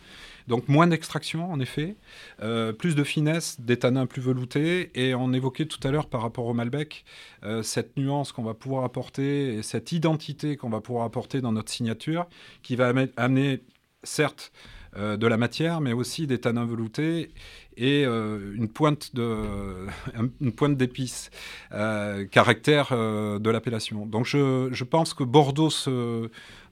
Donc 0.47 0.67
moins 0.67 0.87
d'extraction 0.87 1.51
en 1.51 1.59
effet, 1.59 1.95
euh, 2.41 2.73
plus 2.73 2.95
de 2.95 3.03
finesse, 3.03 3.61
des 3.61 3.77
tanins 3.77 4.07
plus 4.07 4.21
veloutés, 4.21 4.91
et 4.95 5.13
on 5.13 5.33
évoquait 5.33 5.65
tout 5.65 5.79
à 5.87 5.91
l'heure 5.91 6.07
par 6.07 6.21
rapport 6.21 6.45
au 6.47 6.53
Malbec 6.53 7.05
euh, 7.43 7.61
cette 7.61 7.95
nuance 7.95 8.31
qu'on 8.31 8.43
va 8.43 8.53
pouvoir 8.53 8.83
apporter 8.83 9.55
et 9.55 9.63
cette 9.63 9.91
identité 9.91 10.57
qu'on 10.57 10.69
va 10.69 10.81
pouvoir 10.81 11.05
apporter 11.05 11.41
dans 11.41 11.51
notre 11.51 11.71
signature, 11.71 12.27
qui 12.63 12.75
va 12.75 12.91
amener 13.17 13.61
certes 14.03 14.51
de 14.97 15.27
la 15.27 15.37
matière, 15.37 15.79
mais 15.81 15.93
aussi 15.93 16.27
des 16.27 16.39
tanins 16.39 16.65
veloutés 16.65 17.31
et 17.77 18.05
euh, 18.05 18.53
une 18.55 18.67
pointe 18.67 19.15
de 19.15 19.87
une 20.41 20.51
pointe 20.51 20.77
d'épices, 20.77 21.31
euh, 21.71 22.25
caractère 22.25 22.91
de 22.91 23.49
l'appellation. 23.49 24.05
Donc 24.05 24.25
je, 24.25 24.83
pense 24.83 25.13
que 25.13 25.23
Bordeaux, 25.23 25.69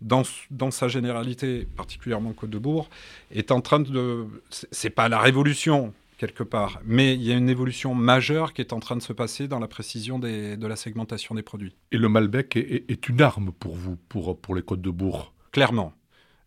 dans, 0.01 0.23
dans, 0.51 0.71
sa 0.71 0.88
généralité, 0.88 1.67
particulièrement 1.75 2.33
Côte 2.33 2.49
de 2.49 2.59
Bourg, 2.59 2.89
est 3.31 3.51
en 3.51 3.61
train 3.61 3.79
de 3.79 4.25
c'est 4.49 4.89
pas 4.89 5.09
la 5.09 5.19
révolution 5.19 5.93
quelque 6.17 6.43
part, 6.43 6.81
mais 6.83 7.15
il 7.15 7.23
y 7.23 7.31
a 7.31 7.35
une 7.35 7.47
évolution 7.47 7.95
majeure 7.95 8.53
qui 8.53 8.61
est 8.61 8.73
en 8.73 8.81
train 8.81 8.97
de 8.97 9.01
se 9.01 9.13
passer 9.13 9.47
dans 9.47 9.59
la 9.59 9.69
précision 9.69 10.19
de 10.19 10.67
la 10.67 10.75
segmentation 10.75 11.33
des 11.33 11.43
produits. 11.43 11.75
Et 11.93 11.97
le 11.97 12.09
Malbec 12.09 12.57
est, 12.57 12.83
est 12.89 13.07
une 13.07 13.21
arme 13.21 13.51
pour 13.57 13.75
vous, 13.75 13.95
pour, 14.09 14.38
pour 14.38 14.53
les 14.53 14.61
Côtes 14.61 14.81
de 14.81 14.89
Bourg? 14.89 15.33
Clairement. 15.53 15.93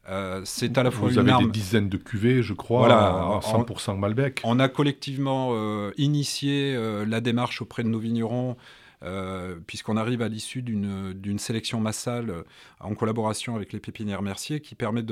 Euh, 0.08 0.40
c'est 0.44 0.76
à 0.78 0.82
la 0.82 0.90
fois 0.90 1.08
Vous 1.08 1.18
avez 1.18 1.32
des 1.44 1.50
dizaines 1.50 1.88
de 1.88 1.96
cuvées, 1.96 2.42
je 2.42 2.54
crois, 2.54 2.80
voilà, 2.80 3.40
100% 3.40 3.96
Malbec. 3.96 4.40
On 4.44 4.58
a 4.58 4.68
collectivement 4.68 5.50
euh, 5.52 5.92
initié 5.96 6.74
euh, 6.74 7.04
la 7.06 7.20
démarche 7.20 7.62
auprès 7.62 7.84
de 7.84 7.88
nos 7.88 8.00
vignerons 8.00 8.56
euh, 9.04 9.56
puisqu'on 9.66 9.96
arrive 9.96 10.22
à 10.22 10.28
l'issue 10.28 10.62
d'une 10.62 11.38
sélection 11.38 11.80
massale 11.80 12.30
euh, 12.30 12.42
en 12.78 12.94
collaboration 12.94 13.56
avec 13.56 13.72
les 13.72 13.80
pépinières 13.80 14.22
Mercier 14.22 14.60
qui 14.60 14.74
permet 14.74 15.02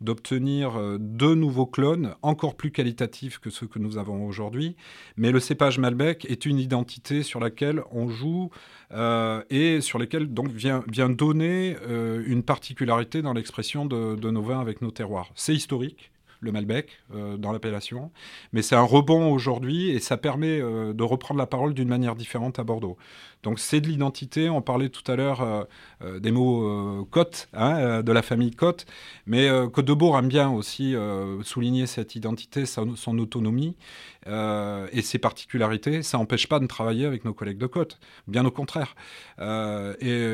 d'obtenir 0.00 0.78
euh, 0.78 0.98
deux 1.00 1.34
nouveaux 1.34 1.66
clones 1.66 2.14
encore 2.20 2.54
plus 2.54 2.70
qualitatifs 2.70 3.38
que 3.38 3.48
ceux 3.48 3.66
que 3.66 3.78
nous 3.78 3.96
avons 3.96 4.26
aujourd'hui. 4.26 4.76
Mais 5.16 5.32
le 5.32 5.40
cépage 5.40 5.78
Malbec 5.78 6.26
est 6.26 6.44
une 6.44 6.58
identité 6.58 7.22
sur 7.22 7.40
laquelle 7.40 7.82
on 7.92 8.08
joue 8.08 8.50
et 9.50 9.80
sur 9.80 9.98
laquelle 9.98 10.26
donc 10.26 10.48
vient, 10.48 10.82
donner 11.10 11.76
une 12.26 12.42
particularité 12.42 13.22
dans 13.22 13.32
l'expression 13.32 13.86
de, 13.86 14.30
nos 14.30 14.42
vins 14.42 14.60
avec 14.60 14.82
nos 14.82 14.90
terroirs. 14.90 15.30
C'est 15.34 15.54
historique 15.54 16.10
le 16.40 16.52
Malbec 16.52 16.98
dans 17.38 17.52
l'appellation. 17.52 18.10
Mais 18.52 18.62
c'est 18.62 18.74
un 18.74 18.82
rebond 18.82 19.30
aujourd'hui 19.30 19.90
et 19.90 20.00
ça 20.00 20.16
permet 20.16 20.58
de 20.58 21.02
reprendre 21.02 21.38
la 21.38 21.46
parole 21.46 21.74
d'une 21.74 21.88
manière 21.88 22.16
différente 22.16 22.58
à 22.58 22.64
Bordeaux. 22.64 22.96
Donc 23.42 23.58
c'est 23.58 23.80
de 23.80 23.88
l'identité. 23.88 24.50
On 24.50 24.62
parlait 24.62 24.88
tout 24.88 25.10
à 25.10 25.16
l'heure 25.16 25.66
euh, 26.02 26.20
des 26.20 26.30
mots 26.30 27.06
Côte, 27.10 27.48
hein, 27.52 28.02
de 28.02 28.12
la 28.12 28.22
famille 28.22 28.50
Côte. 28.50 28.86
Mais 29.26 29.48
Côte 29.72 29.86
de 29.86 29.94
Bourg 29.94 30.18
aime 30.18 30.28
bien 30.28 30.50
aussi 30.50 30.94
souligner 31.42 31.86
cette 31.86 32.14
identité, 32.14 32.66
son, 32.66 33.18
autonomie 33.18 33.76
et 34.26 35.02
ses 35.02 35.18
particularités. 35.18 36.02
Ça 36.02 36.18
n'empêche 36.18 36.48
pas 36.48 36.58
de 36.58 36.66
travailler 36.66 37.06
avec 37.06 37.24
nos 37.24 37.34
collègues 37.34 37.58
de 37.58 37.66
Côte. 37.66 37.98
Bien 38.28 38.44
au 38.44 38.50
contraire. 38.50 38.94
et 39.38 40.26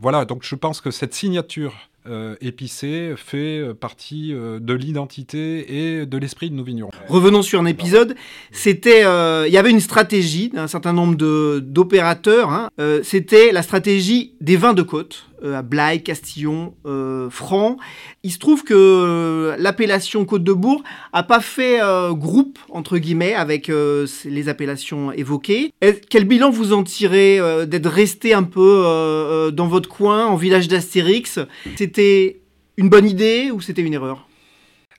voilà, 0.00 0.24
donc 0.24 0.42
je 0.42 0.54
pense 0.54 0.80
que 0.80 0.90
cette 0.90 1.14
signature 1.14 1.74
euh, 2.08 2.34
épicé 2.40 3.14
fait 3.16 3.60
euh, 3.60 3.74
partie 3.74 4.34
euh, 4.34 4.58
de 4.58 4.74
l'identité 4.74 6.00
et 6.00 6.04
de 6.04 6.18
l'esprit 6.18 6.50
de 6.50 6.56
nos 6.56 6.64
vignerons. 6.64 6.90
Revenons 7.06 7.42
sur 7.42 7.60
un 7.60 7.64
épisode. 7.66 8.16
C'était, 8.50 9.02
il 9.02 9.52
y 9.52 9.56
avait 9.56 9.70
une 9.70 9.78
stratégie 9.78 10.48
d'un 10.48 10.66
certain 10.66 10.92
nombre 10.92 11.14
d'opérateurs. 11.60 12.50
Hein. 12.52 12.68
C'était 13.02 13.52
la 13.52 13.62
stratégie 13.62 14.34
des 14.40 14.56
vins 14.56 14.74
de 14.74 14.82
côte. 14.82 15.26
Euh, 15.44 15.58
à 15.58 15.62
Blaye, 15.62 16.02
Castillon, 16.02 16.74
euh, 16.86 17.28
Franc. 17.28 17.76
Il 18.22 18.30
se 18.30 18.38
trouve 18.38 18.62
que 18.62 18.74
euh, 18.74 19.56
l'appellation 19.58 20.24
Côte 20.24 20.44
de 20.44 20.52
Bourg 20.52 20.84
a 21.12 21.24
pas 21.24 21.40
fait 21.40 21.80
groupe 22.12 22.58
entre 22.70 22.98
guillemets 22.98 23.34
avec 23.34 23.68
les 23.68 24.48
appellations 24.48 25.12
évoquées. 25.12 25.72
Quel 26.08 26.24
bilan 26.24 26.50
vous 26.50 26.72
en 26.72 26.82
tirez 26.82 27.38
d'être 27.66 27.88
resté 27.88 28.34
un 28.34 28.42
peu 28.42 29.50
dans 29.52 29.66
votre 29.66 29.88
coin, 29.88 30.26
en 30.26 30.36
village 30.36 30.68
d'Astérix? 30.68 31.38
C'était 31.76 32.40
une 32.76 32.88
bonne 32.88 33.08
idée 33.08 33.50
ou 33.52 33.60
c'était 33.60 33.82
une 33.82 33.94
erreur? 33.94 34.26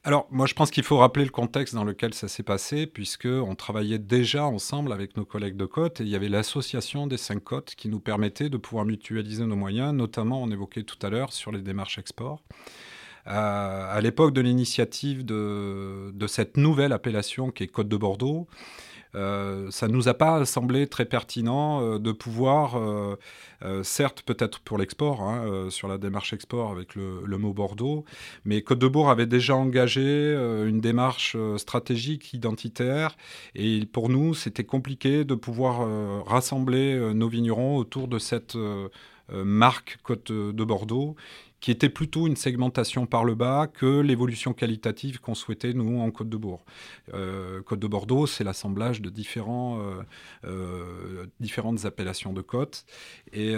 Alors, 0.05 0.27
moi, 0.31 0.47
je 0.47 0.53
pense 0.53 0.69
qu'il 0.69 0.83
faut 0.83 0.97
rappeler 0.97 1.23
le 1.23 1.31
contexte 1.31 1.73
dans 1.73 1.85
lequel 1.85 2.13
ça 2.13 2.27
s'est 2.27 2.43
passé, 2.43 2.87
puisqu'on 2.87 3.55
travaillait 3.55 3.99
déjà 3.99 4.43
ensemble 4.45 4.91
avec 4.91 5.15
nos 5.15 5.23
collègues 5.23 5.55
de 5.55 5.65
Côte, 5.65 6.01
et 6.01 6.03
il 6.03 6.09
y 6.09 6.15
avait 6.15 6.27
l'association 6.27 7.07
des 7.07 7.15
cinq 7.15 7.41
côtes 7.41 7.75
qui 7.75 7.87
nous 7.87 8.01
permettait 8.01 8.49
de 8.49 8.57
pouvoir 8.57 8.83
mutualiser 8.83 9.45
nos 9.45 9.55
moyens, 9.55 9.93
notamment, 9.93 10.43
on 10.43 10.51
évoquait 10.51 10.83
tout 10.83 10.97
à 11.05 11.09
l'heure, 11.09 11.31
sur 11.31 11.53
les 11.53 11.61
démarches 11.61 11.99
export. 11.99 12.43
Euh, 13.27 13.97
à 13.97 14.01
l'époque 14.01 14.33
de 14.33 14.41
l'initiative 14.41 15.23
de, 15.23 16.11
de, 16.13 16.27
cette 16.27 16.57
nouvelle 16.57 16.91
appellation 16.91 17.51
qui 17.51 17.63
est 17.63 17.67
Côte 17.67 17.87
de 17.87 17.95
Bordeaux, 17.95 18.47
euh, 19.15 19.69
ça 19.69 19.87
ne 19.87 19.93
nous 19.93 20.07
a 20.07 20.13
pas 20.13 20.43
semblé 20.45 20.87
très 20.87 21.05
pertinent 21.05 21.81
euh, 21.81 21.99
de 21.99 22.11
pouvoir, 22.11 22.79
euh, 22.79 23.15
certes 23.83 24.23
peut-être 24.23 24.59
pour 24.59 24.77
l'export, 24.77 25.21
hein, 25.21 25.69
sur 25.69 25.87
la 25.87 25.97
démarche 25.97 26.33
export 26.33 26.71
avec 26.71 26.95
le, 26.95 27.37
mot 27.37 27.53
Bordeaux, 27.53 28.05
mais 28.45 28.61
Côte 28.61 28.79
de 28.79 28.87
Bourg 28.87 29.09
avait 29.09 29.25
déjà 29.25 29.55
engagé 29.55 30.33
une 30.65 30.79
démarche 30.79 31.35
stratégique 31.57 32.33
identitaire 32.33 33.15
et 33.55 33.85
pour 33.85 34.09
nous 34.09 34.33
c'était 34.33 34.63
compliqué 34.63 35.23
de 35.23 35.35
pouvoir 35.35 35.87
rassembler 36.25 37.13
nos 37.13 37.27
vignerons 37.27 37.77
autour 37.77 38.07
de 38.07 38.19
cette 38.19 38.57
marque 39.31 39.97
Côte 40.03 40.31
de 40.31 40.63
Bordeaux 40.63 41.15
qui 41.63 41.71
était 41.71 41.87
plutôt 41.87 42.27
une 42.27 42.35
segmentation 42.35 43.05
par 43.05 43.23
le 43.23 43.35
bas 43.35 43.67
que 43.67 44.01
l'évolution 44.01 44.51
qualitative 44.51 45.21
qu'on 45.21 45.33
souhaitait, 45.33 45.71
nous, 45.71 46.01
en 46.01 46.11
Côte 46.11 46.27
de 46.27 46.35
Bourg. 46.35 46.65
Euh, 47.13 47.61
Côte 47.61 47.79
de 47.79 47.87
Bordeaux, 47.87 48.27
c'est 48.27 48.43
l'assemblage 48.43 49.01
de 49.01 49.09
différents, 49.09 49.79
euh, 49.79 50.03
euh, 50.43 51.25
différentes 51.39 51.85
appellations 51.85 52.33
de 52.33 52.41
côtes. 52.41 52.83
Et 53.31 53.53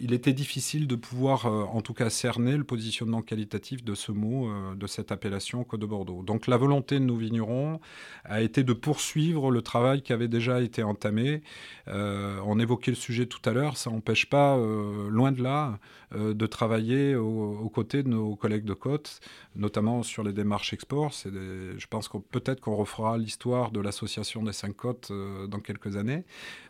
il 0.00 0.14
était 0.14 0.32
difficile 0.32 0.86
de 0.86 0.96
pouvoir, 0.96 1.44
en 1.46 1.82
tout 1.82 1.92
cas, 1.92 2.08
cerner 2.08 2.56
le 2.56 2.64
positionnement 2.64 3.20
qualitatif 3.20 3.84
de 3.84 3.94
ce 3.94 4.10
mot, 4.10 4.50
de 4.74 4.86
cette 4.86 5.12
appellation 5.12 5.62
Côte 5.62 5.80
de 5.80 5.86
Bordeaux. 5.86 6.22
Donc 6.22 6.46
la 6.46 6.56
volonté 6.56 6.98
de 6.98 7.04
nos 7.04 7.14
vignerons 7.14 7.78
a 8.24 8.40
été 8.40 8.64
de 8.64 8.72
poursuivre 8.72 9.50
le 9.50 9.60
travail 9.60 10.00
qui 10.02 10.14
avait 10.14 10.28
déjà 10.28 10.62
été 10.62 10.82
entamé. 10.82 11.42
on 11.86 12.58
évoquait 12.58 12.90
le 12.90 12.96
sujet 12.96 13.26
tout 13.26 13.42
à 13.44 13.52
l'heure, 13.52 13.76
ça 13.76 13.90
n'empêche 13.90 14.28
pas, 14.28 14.56
loin 14.56 15.30
de 15.30 15.42
là, 15.42 15.78
de 16.12 16.46
travailler 16.46 17.14
au 17.14 17.49
aux 17.50 17.68
côtés 17.68 18.02
de 18.02 18.08
nos 18.08 18.36
collègues 18.36 18.64
de 18.64 18.74
Côte, 18.74 19.20
notamment 19.56 20.02
sur 20.02 20.22
les 20.22 20.32
démarches 20.32 20.72
export. 20.72 21.12
je 21.12 21.86
pense 21.86 22.08
qu'on 22.08 22.20
peut-être 22.20 22.60
qu'on 22.60 22.76
refera 22.76 23.18
l'histoire 23.18 23.70
de 23.70 23.80
l'association 23.80 24.42
des 24.42 24.52
cinq 24.52 24.76
côtes 24.76 25.08
euh, 25.10 25.46
dans 25.46 25.60
quelques 25.60 25.96
années. 25.96 26.24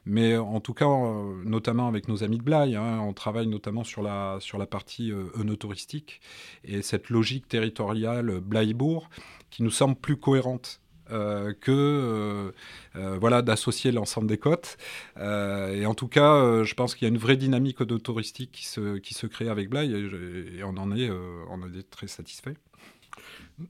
Mais 0.06 0.36
en 0.36 0.60
tout 0.60 0.74
cas, 0.74 0.88
euh, 0.88 1.42
notamment 1.44 1.88
avec 1.88 2.08
nos 2.08 2.24
amis 2.24 2.38
de 2.38 2.42
Blaye, 2.42 2.76
hein, 2.76 3.00
on 3.00 3.12
travaille 3.12 3.46
notamment 3.46 3.84
sur 3.84 4.02
la, 4.02 4.38
sur 4.40 4.58
la 4.58 4.66
partie 4.66 5.12
euh, 5.12 5.26
œnotouristique 5.38 6.20
et 6.64 6.82
cette 6.82 7.10
logique 7.10 7.48
territoriale 7.48 8.40
Blaye-Bourg 8.40 9.08
qui 9.50 9.62
nous 9.62 9.70
semble 9.70 9.96
plus 9.96 10.16
cohérente 10.16 10.79
euh, 10.79 10.79
que 11.10 11.70
euh, 11.70 12.52
euh, 12.96 13.18
voilà, 13.18 13.42
d'associer 13.42 13.92
l'ensemble 13.92 14.26
des 14.26 14.38
côtes. 14.38 14.76
et 15.18 15.86
en 15.86 15.94
tout 15.94 16.08
cas, 16.08 16.64
je 16.64 16.74
pense 16.74 16.94
qu'il 16.94 17.06
y 17.06 17.10
a 17.10 17.12
une 17.12 17.20
vraie 17.20 17.36
dynamique 17.36 17.82
de 17.82 17.96
touristique 17.96 18.52
qui 18.52 18.66
se, 18.66 18.98
qui 18.98 19.14
se 19.14 19.26
crée 19.26 19.48
avec 19.48 19.68
Blaye 19.68 19.92
et, 19.92 20.64
on, 20.64 20.76
en 20.76 20.94
est, 20.94 21.10
on 21.10 21.62
en 21.62 21.72
est 21.72 21.88
très 21.90 22.06
satisfait. 22.06 22.54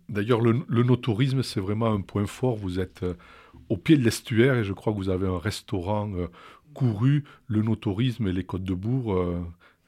D'ailleurs, 0.09 0.41
le, 0.41 0.61
le 0.69 0.83
no-tourisme, 0.83 1.43
c'est 1.43 1.61
vraiment 1.61 1.93
un 1.93 2.01
point 2.01 2.27
fort. 2.27 2.57
Vous 2.57 2.79
êtes 2.79 3.05
au 3.69 3.77
pied 3.77 3.97
de 3.97 4.05
l'estuaire 4.05 4.55
et 4.55 4.65
je 4.65 4.73
crois 4.73 4.93
que 4.93 4.99
vous 4.99 5.11
avez 5.11 5.27
un 5.27 5.39
restaurant 5.39 6.11
couru, 6.75 7.25
le 7.49 7.63
no-tourisme 7.63 8.29
et 8.29 8.33
les 8.33 8.45
Côtes 8.45 8.65
de 8.65 8.75
Bourg. 8.75 9.17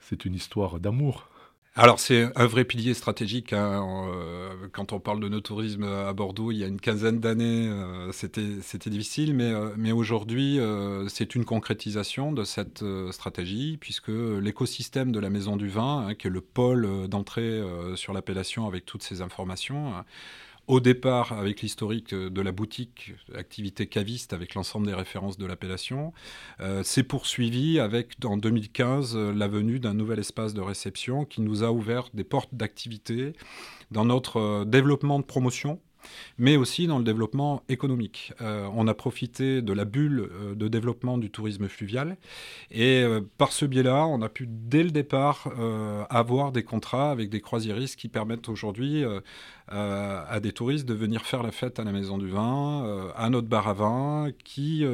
c'est 0.00 0.24
une 0.24 0.34
histoire 0.34 0.80
d'amour. 0.80 1.28
Alors 1.74 2.00
c'est 2.00 2.28
un 2.36 2.46
vrai 2.46 2.66
pilier 2.66 2.92
stratégique. 2.92 3.54
Hein. 3.54 3.82
Euh, 4.12 4.68
quand 4.72 4.92
on 4.92 5.00
parle 5.00 5.20
de 5.20 5.28
nos 5.30 5.40
tourisme 5.40 5.84
à 5.84 6.12
Bordeaux, 6.12 6.52
il 6.52 6.58
y 6.58 6.64
a 6.64 6.66
une 6.66 6.78
quinzaine 6.78 7.18
d'années, 7.18 7.66
euh, 7.66 8.12
c'était 8.12 8.90
difficile, 8.90 9.34
mais, 9.34 9.50
euh, 9.50 9.94
aujourd'hui, 9.94 10.60
c'est 11.08 11.34
une 11.34 11.46
concrétisation 11.46 12.32
de 12.32 12.44
cette 12.44 12.84
stratégie, 13.10 13.78
puisque 13.80 14.08
l'écosystème 14.08 15.12
de 15.12 15.20
la 15.20 15.30
Maison 15.30 15.56
du 15.56 15.68
Vin, 15.70 16.08
hein, 16.08 16.14
qui 16.14 16.26
est 16.26 16.30
le 16.30 16.42
pôle 16.42 17.08
d'entrée 17.08 17.62
sur 17.94 18.12
l'appellation 18.12 18.66
avec 18.66 18.84
toutes 18.84 19.02
ces 19.02 19.22
informations, 19.22 19.94
au 20.68 20.80
départ 20.80 21.32
avec 21.32 21.60
l'historique 21.60 22.14
de 22.14 22.40
la 22.40 22.52
boutique, 22.52 23.14
activité 23.34 23.86
caviste 23.86 24.32
avec 24.32 24.54
l'ensemble 24.54 24.86
des 24.86 24.94
références 24.94 25.36
de 25.36 25.46
l'appellation. 25.46 26.12
Euh, 26.60 26.82
c'est 26.84 27.02
poursuivi 27.02 27.80
avec, 27.80 28.12
en 28.24 28.36
2015, 28.36 29.16
la 29.16 29.48
venue 29.48 29.80
d'un 29.80 29.94
nouvel 29.94 30.20
espace 30.20 30.54
de 30.54 30.60
réception 30.60 31.24
qui 31.24 31.40
nous 31.40 31.64
a 31.64 31.72
ouvert 31.72 32.08
des 32.14 32.24
portes 32.24 32.54
d'activité 32.54 33.32
dans 33.90 34.04
notre 34.04 34.36
euh, 34.38 34.64
développement 34.64 35.18
de 35.18 35.24
promotion 35.24 35.80
mais 36.38 36.56
aussi 36.56 36.86
dans 36.86 36.98
le 36.98 37.04
développement 37.04 37.62
économique. 37.68 38.32
Euh, 38.40 38.68
on 38.74 38.86
a 38.88 38.94
profité 38.94 39.62
de 39.62 39.72
la 39.72 39.84
bulle 39.84 40.30
euh, 40.32 40.54
de 40.54 40.68
développement 40.68 41.18
du 41.18 41.30
tourisme 41.30 41.68
fluvial 41.68 42.16
et 42.70 43.02
euh, 43.02 43.20
par 43.38 43.52
ce 43.52 43.64
biais-là, 43.64 44.06
on 44.06 44.22
a 44.22 44.28
pu 44.28 44.46
dès 44.48 44.82
le 44.82 44.90
départ 44.90 45.48
avoir 46.10 46.52
des 46.52 46.62
contrats 46.62 47.10
avec 47.10 47.30
des 47.30 47.40
croisiéristes 47.40 47.96
qui 47.96 48.08
permettent 48.08 48.48
aujourd'hui 48.48 49.04
à 49.68 50.40
des 50.40 50.52
touristes 50.52 50.86
de 50.86 50.94
venir 50.94 51.24
faire 51.24 51.42
la 51.42 51.50
fête 51.50 51.78
à 51.78 51.84
la 51.84 51.92
Maison 51.92 52.18
du 52.18 52.28
Vin, 52.28 53.12
à 53.16 53.30
notre 53.30 53.48
bar 53.48 53.68
à 53.68 53.72
vin, 53.72 54.30
qui 54.44 54.84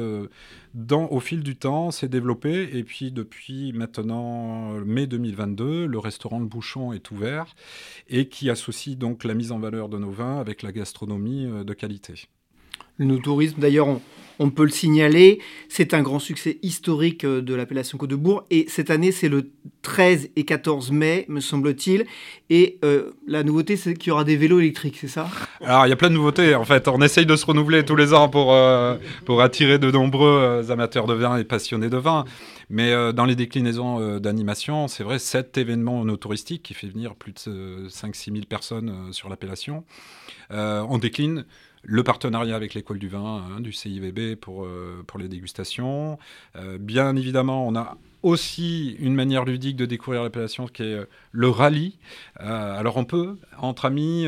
dans, 0.73 1.07
au 1.07 1.19
fil 1.19 1.41
du 1.41 1.55
temps, 1.55 1.91
s'est 1.91 2.07
développé. 2.07 2.77
Et 2.77 2.83
puis, 2.83 3.11
depuis 3.11 3.73
maintenant 3.73 4.73
mai 4.85 5.07
2022, 5.07 5.87
le 5.87 5.99
restaurant 5.99 6.39
Le 6.39 6.45
Bouchon 6.45 6.93
est 6.93 7.09
ouvert 7.11 7.55
et 8.07 8.27
qui 8.27 8.49
associe 8.49 8.95
donc 8.97 9.23
la 9.23 9.33
mise 9.33 9.51
en 9.51 9.59
valeur 9.59 9.89
de 9.89 9.97
nos 9.97 10.11
vins 10.11 10.39
avec 10.39 10.61
la 10.61 10.71
gastronomie 10.71 10.98
euh, 11.03 11.63
de 11.63 11.73
qualité. 11.73 12.27
Le 12.97 13.17
tourisme, 13.17 13.59
d'ailleurs, 13.59 13.87
on, 13.87 14.01
on, 14.39 14.49
peut 14.49 14.63
le 14.63 14.69
signaler, 14.69 15.39
c'est 15.69 15.93
un 15.93 16.01
grand 16.01 16.19
succès 16.19 16.57
historique 16.63 17.23
euh, 17.23 17.41
de 17.41 17.53
l'appellation 17.53 17.97
Côte 17.97 18.09
de 18.09 18.17
Bourg. 18.17 18.43
Et 18.49 18.65
cette 18.67 18.89
année, 18.89 19.13
c'est 19.13 19.29
le 19.29 19.51
13 19.83 20.31
et 20.35 20.43
14 20.43 20.91
mai, 20.91 21.25
me 21.29 21.39
semble-t-il. 21.39 22.05
Et 22.49 22.77
euh, 22.83 23.11
la 23.25 23.43
nouveauté, 23.43 23.77
c'est 23.77 23.93
qu'il 23.93 24.09
y 24.09 24.11
aura 24.11 24.25
des 24.25 24.35
vélos 24.35 24.59
électriques, 24.59 24.97
c'est 24.99 25.07
ça? 25.07 25.29
Alors, 25.61 25.85
il 25.85 25.89
y 25.89 25.93
a 25.93 25.95
plein 25.95 26.09
de 26.09 26.15
nouveautés. 26.15 26.55
En 26.55 26.65
fait, 26.65 26.89
on 26.89 27.01
essaye 27.01 27.25
de 27.25 27.35
se 27.37 27.45
renouveler 27.45 27.85
tous 27.85 27.95
les 27.95 28.13
ans 28.13 28.27
pour, 28.27 28.53
euh, 28.53 28.97
pour 29.25 29.41
attirer 29.41 29.79
de 29.79 29.91
nombreux 29.91 30.69
amateurs 30.69 31.07
de 31.07 31.13
vin 31.13 31.37
et 31.37 31.45
passionnés 31.45 31.89
de 31.89 31.97
vin. 31.97 32.25
Mais 32.69 33.13
dans 33.13 33.25
les 33.25 33.35
déclinaisons 33.35 34.19
d'animation, 34.19 34.87
c'est 34.87 35.03
vrai, 35.03 35.17
cet 35.17 35.57
événement 35.57 36.05
no 36.05 36.17
touristique 36.17 36.63
qui 36.63 36.73
fait 36.73 36.87
venir 36.87 37.15
plus 37.15 37.33
de 37.33 37.87
5-6 37.87 38.33
000 38.33 38.45
personnes 38.47 39.11
sur 39.11 39.29
l'appellation, 39.29 39.83
on 40.51 40.97
décline 40.99 41.45
le 41.83 42.03
partenariat 42.03 42.55
avec 42.55 42.73
l'école 42.73 42.99
du 42.99 43.07
vin, 43.07 43.43
hein, 43.49 43.59
du 43.59 43.71
CIVB 43.71 44.35
pour, 44.35 44.65
euh, 44.65 45.03
pour 45.07 45.19
les 45.19 45.27
dégustations. 45.27 46.17
Euh, 46.55 46.77
bien 46.77 47.15
évidemment, 47.15 47.67
on 47.67 47.75
a 47.75 47.97
aussi 48.21 48.97
une 48.99 49.15
manière 49.15 49.45
ludique 49.45 49.77
de 49.77 49.85
découvrir 49.85 50.23
l'appellation 50.23 50.67
qui 50.67 50.83
est 50.83 50.93
euh, 50.93 51.05
le 51.31 51.49
rallye. 51.49 51.97
alors 52.37 52.97
on 52.97 53.05
peut, 53.05 53.37
entre 53.57 53.85
amis, 53.85 54.25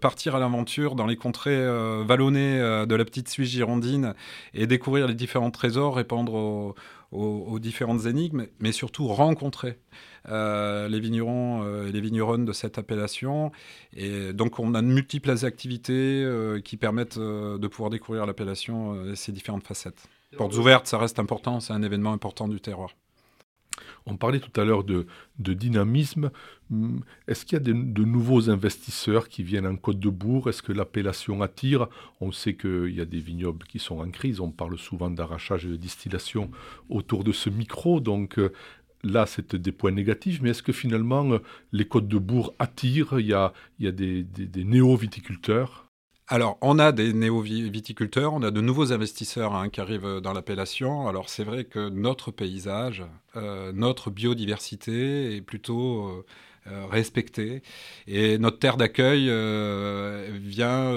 partir 0.00 0.36
à 0.36 0.38
l'aventure 0.38 0.94
dans 0.94 1.06
les 1.06 1.16
contrées 1.16 1.64
vallonnées 2.04 2.58
de 2.86 2.94
la 2.94 3.04
petite 3.04 3.28
Suisse 3.28 3.50
girondine 3.50 4.14
et 4.52 4.66
découvrir 4.66 5.06
les 5.08 5.14
différents 5.14 5.50
trésors, 5.50 5.96
répondre 5.96 6.34
aux 6.34 6.74
différentes 7.60 8.06
énigmes, 8.06 8.46
mais 8.60 8.72
surtout 8.72 9.06
rencontrer. 9.08 9.78
Euh, 10.30 10.88
les 10.88 11.00
vignerons 11.00 11.64
euh, 11.64 11.88
et 11.88 11.92
les 11.92 12.00
vigneronnes 12.00 12.46
de 12.46 12.52
cette 12.52 12.78
appellation. 12.78 13.52
Et 13.94 14.32
donc 14.32 14.58
on 14.58 14.74
a 14.74 14.80
de 14.80 14.86
multiples 14.86 15.44
activités 15.44 16.22
euh, 16.24 16.60
qui 16.60 16.76
permettent 16.76 17.18
de 17.18 17.66
pouvoir 17.68 17.90
découvrir 17.90 18.26
l'appellation 18.26 19.10
et 19.10 19.16
ses 19.16 19.32
différentes 19.32 19.66
facettes. 19.66 20.06
Portes 20.36 20.56
ouvertes, 20.56 20.86
ça 20.86 20.98
reste 20.98 21.18
important, 21.18 21.60
c'est 21.60 21.72
un 21.72 21.82
événement 21.82 22.12
important 22.12 22.48
du 22.48 22.60
terroir. 22.60 22.90
On 24.06 24.16
parlait 24.16 24.40
tout 24.40 24.60
à 24.60 24.64
l'heure 24.64 24.84
de, 24.84 25.06
dynamisme. 25.38 26.30
Hmm, 26.70 26.98
est-ce 27.26 27.44
qu'il 27.46 27.56
y 27.56 27.60
a 27.60 27.64
de, 27.64 28.04
nouveaux 28.04 28.50
investisseurs 28.50 29.28
qui 29.28 29.42
viennent 29.42 29.66
en 29.66 29.76
Côte 29.76 29.98
de 29.98 30.10
Bourg? 30.10 30.48
Est-ce 30.48 30.62
que 30.62 30.72
l'appellation 30.72 31.40
attire? 31.40 31.88
On 32.20 32.32
sait 32.32 32.54
qu'il 32.54 32.94
y 32.94 33.00
a 33.00 33.06
des 33.06 33.20
vignobles 33.20 33.66
qui 33.66 33.78
sont 33.78 34.00
en 34.00 34.10
crise. 34.10 34.40
On 34.40 34.50
parle 34.50 34.78
souvent 34.78 35.10
d'arrachage 35.10 35.64
et 35.64 35.70
de 35.70 35.76
distillation 35.76 36.50
autour 36.90 37.24
de 37.24 37.32
ce 37.32 37.48
micro. 37.48 38.00
Donc, 38.00 38.38
là, 39.04 39.26
c'est 39.26 39.54
des 39.54 39.72
points 39.72 39.92
négatifs, 39.92 40.40
mais 40.42 40.50
est-ce 40.50 40.62
que 40.62 40.72
finalement, 40.72 41.32
euh, 41.32 41.38
les 41.72 41.86
Côtes 41.86 42.08
de 42.08 42.18
Bourg 42.18 42.54
attirent? 42.58 43.18
Il 43.18 43.26
y 43.26 43.34
a, 43.34 43.52
des, 43.78 44.64
néo-viticulteurs? 44.64 45.90
Alors, 46.28 46.56
on 46.62 46.78
a 46.78 46.92
des 46.92 47.12
néo-viticulteurs, 47.12 48.32
on 48.32 48.42
a 48.42 48.50
de 48.50 48.62
nouveaux 48.62 48.94
investisseurs 48.94 49.54
hein, 49.54 49.68
qui 49.68 49.82
arrivent 49.82 50.20
dans 50.22 50.32
l'appellation. 50.32 51.06
Alors, 51.06 51.28
c'est 51.28 51.44
vrai 51.44 51.64
que 51.64 51.90
notre 51.90 52.30
paysage, 52.30 53.04
euh, 53.36 53.72
notre 53.72 54.10
biodiversité 54.10 55.36
est 55.36 55.42
plutôt 55.42 56.24
euh, 56.66 56.86
respectée. 56.86 57.62
Et 58.06 58.38
notre 58.38 58.58
terre 58.58 58.78
d'accueil 58.78 59.26
vient 60.38 60.94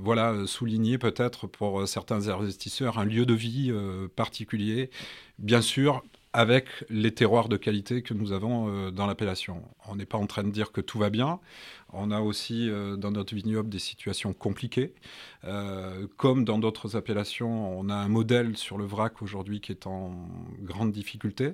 voilà, 0.00 0.34
souligner 0.46 0.98
peut-être 0.98 1.46
pour 1.46 1.86
certains 1.86 2.28
investisseurs 2.28 2.98
un 2.98 3.04
lieu 3.04 3.24
de 3.26 3.34
vie 3.34 3.72
particulier. 4.16 4.90
Bien 5.38 5.62
sûr, 5.62 6.02
avec 6.32 6.66
les 6.88 7.12
terroirs 7.12 7.48
de 7.48 7.56
qualité 7.56 8.02
que 8.02 8.14
nous 8.14 8.32
avons 8.32 8.68
euh, 8.68 8.90
dans 8.90 9.06
l'appellation. 9.06 9.62
On 9.86 9.96
n'est 9.96 10.06
pas 10.06 10.18
en 10.18 10.26
train 10.26 10.44
de 10.44 10.50
dire 10.50 10.72
que 10.72 10.80
tout 10.80 10.98
va 10.98 11.10
bien. 11.10 11.40
On 11.92 12.10
a 12.10 12.20
aussi 12.20 12.70
euh, 12.70 12.96
dans 12.96 13.10
notre 13.10 13.34
vignoble 13.34 13.68
des 13.68 13.78
situations 13.78 14.32
compliquées. 14.32 14.94
Euh, 15.44 16.06
comme 16.16 16.44
dans 16.44 16.58
d'autres 16.58 16.96
appellations, 16.96 17.78
on 17.78 17.88
a 17.90 17.94
un 17.94 18.08
modèle 18.08 18.56
sur 18.56 18.78
le 18.78 18.84
vrac 18.84 19.20
aujourd'hui 19.20 19.60
qui 19.60 19.72
est 19.72 19.86
en 19.86 20.14
grande 20.60 20.92
difficulté 20.92 21.52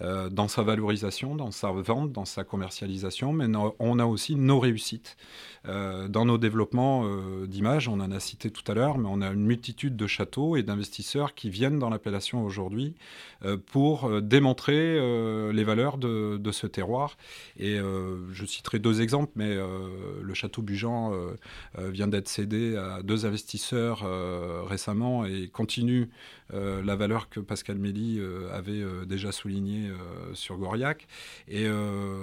dans 0.00 0.48
sa 0.48 0.62
valorisation, 0.62 1.34
dans 1.34 1.50
sa 1.50 1.70
vente, 1.70 2.12
dans 2.12 2.24
sa 2.24 2.44
commercialisation, 2.44 3.32
mais 3.32 3.46
on 3.78 3.98
a 3.98 4.06
aussi 4.06 4.36
nos 4.36 4.58
réussites. 4.58 5.16
dans 5.64 6.24
nos 6.24 6.38
développements 6.38 7.04
d'images, 7.46 7.88
on 7.88 8.00
en 8.00 8.10
a 8.10 8.20
cité 8.20 8.50
tout 8.50 8.62
à 8.70 8.74
l'heure, 8.74 8.98
mais 8.98 9.08
on 9.10 9.20
a 9.20 9.28
une 9.28 9.44
multitude 9.44 9.96
de 9.96 10.06
châteaux 10.06 10.56
et 10.56 10.62
d'investisseurs 10.62 11.34
qui 11.34 11.50
viennent 11.50 11.78
dans 11.78 11.90
l'appellation 11.90 12.44
aujourd'hui 12.44 12.94
pour 13.66 14.22
démontrer 14.22 15.52
les 15.52 15.64
valeurs 15.64 15.98
de, 15.98 16.38
de, 16.38 16.52
ce 16.52 16.66
terroir. 16.66 17.16
Et 17.58 17.76
je 17.78 18.46
citerai 18.46 18.78
deux 18.78 19.00
exemples, 19.00 19.32
mais 19.36 19.58
euh, 19.67 19.67
le 20.22 20.34
château 20.34 20.62
Bujan 20.62 21.12
euh, 21.12 21.34
euh, 21.78 21.90
vient 21.90 22.08
d'être 22.08 22.28
cédé 22.28 22.76
à 22.76 23.02
deux 23.02 23.26
investisseurs 23.26 24.04
récemment 24.66 25.24
et 25.24 25.48
continue 25.48 26.10
la 26.52 26.96
valeur 26.96 27.28
que 27.28 27.40
Pascal 27.40 27.78
Méli 27.78 28.20
avait 28.52 28.82
déjà 29.06 29.32
soulignée 29.32 29.90
sur 30.32 30.56
Goriac. 30.56 31.06
Et 31.46 31.66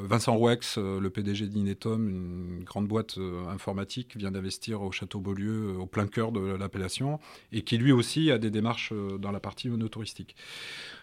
Vincent 0.04 0.36
Rouex, 0.36 0.78
le 0.78 1.10
PDG 1.10 1.48
d'Inetom, 1.48 2.10
une 2.10 2.64
grande 2.64 2.88
boîte 2.88 3.20
informatique, 3.50 4.16
vient 4.18 4.32
d'investir 4.32 4.82
au 4.82 4.92
château 4.92 5.20
Beaulieu, 5.20 5.78
au 5.78 5.86
plein 5.86 6.08
cœur 6.08 6.32
de 6.32 6.40
l'appellation, 6.40 7.20
et 7.52 7.62
qui 7.62 7.78
lui 7.78 7.92
aussi 7.92 8.32
a 8.32 8.38
des 8.38 8.50
démarches 8.50 8.94
dans 9.20 9.32
la 9.32 9.40
partie 9.40 9.70
monotouristique. 9.70 10.36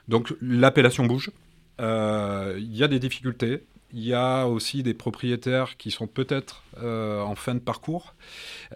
Donc 0.09 0.35
l'appellation 0.41 1.07
bouge. 1.07 1.31
Il 1.79 2.77
y 2.77 2.83
a 2.83 2.89
des 2.89 2.99
difficultés. 2.99 3.63
Il 3.95 4.05
y 4.05 4.15
a 4.15 4.47
aussi 4.47 4.83
des 4.83 4.95
propriétaires 4.95 5.77
qui 5.77 5.91
sont 5.91 6.07
peut-être 6.07 6.63
euh, 6.83 7.21
en 7.21 7.35
fin 7.35 7.55
de 7.55 7.61
parcours, 7.61 8.15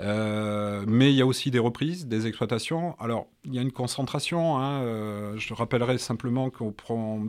euh, 0.00 0.84
mais 0.86 1.10
il 1.10 1.16
y 1.16 1.22
a 1.22 1.26
aussi 1.26 1.50
des 1.50 1.58
reprises, 1.58 2.06
des 2.06 2.26
exploitations. 2.26 2.94
Alors, 3.00 3.26
il 3.46 3.54
y 3.54 3.58
a 3.58 3.62
une 3.62 3.72
concentration. 3.72 4.58
Hein, 4.58 4.82
euh, 4.82 5.34
je 5.38 5.54
rappellerai 5.54 5.96
simplement 5.96 6.50
qu'au 6.50 6.74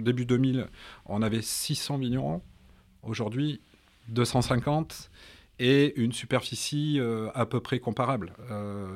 début 0.01 0.25
2000, 0.25 0.67
on 1.05 1.21
avait 1.21 1.41
600 1.41 1.99
vignerons. 1.99 2.41
Aujourd'hui, 3.03 3.61
250 4.09 5.09
et 5.59 5.97
une 5.99 6.11
superficie 6.11 6.99
à 7.33 7.45
peu 7.47 7.61
près 7.61 7.79
comparable, 7.79 8.33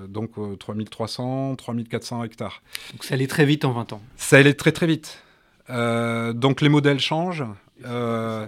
donc 0.09 0.33
3300, 0.59 1.55
3400 1.55 2.23
hectares. 2.23 2.61
Donc 2.91 3.03
ça 3.03 3.15
allait 3.15 3.25
très 3.25 3.45
vite 3.45 3.65
en 3.65 3.71
20 3.71 3.93
ans. 3.93 4.01
Ça 4.15 4.37
allait 4.37 4.53
très 4.53 4.71
très 4.71 4.85
vite. 4.85 5.23
donc 5.69 6.61
les 6.61 6.69
modèles 6.69 6.99
changent. 6.99 7.45
Euh, 7.85 8.47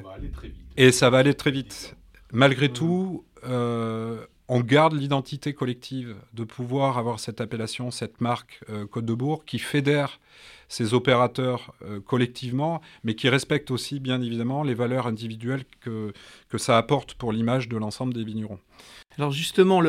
et 0.78 0.92
ça 0.92 1.10
va 1.10 1.20
aller 1.20 1.34
très 1.34 1.52
vite. 1.52 1.96
Malgré 2.32 2.70
tout, 2.70 3.26
euh, 3.46 4.26
on 4.48 4.62
garde 4.62 4.94
l'identité 4.94 5.54
collective 5.54 6.16
de 6.34 6.44
pouvoir 6.44 6.98
avoir 6.98 7.20
cette 7.20 7.42
appellation, 7.42 7.92
cette 7.92 8.22
marque 8.22 8.62
euh, 8.70 8.86
Côte 8.86 9.06
de 9.06 9.14
Bourg 9.14 9.46
qui 9.46 9.60
fédère 9.60 10.20
ces 10.70 10.96
opérateurs 10.96 11.76
collectivement, 12.08 12.82
mais 13.04 13.14
qui 13.14 13.30
respectent 13.30 13.70
aussi 13.70 14.00
bien 14.00 14.20
évidemment 14.24 14.64
les 14.64 14.74
valeurs 14.74 15.06
individuelles 15.06 15.66
que, 15.82 16.14
que 16.50 16.58
ça 16.58 16.80
apporte 16.80 17.14
pour 17.14 17.32
l'image 17.32 17.70
de 17.70 17.78
l'ensemble 17.78 18.12
des 18.12 18.24
vignerons. 18.24 18.58
Alors 19.18 19.32
justement, 19.32 19.82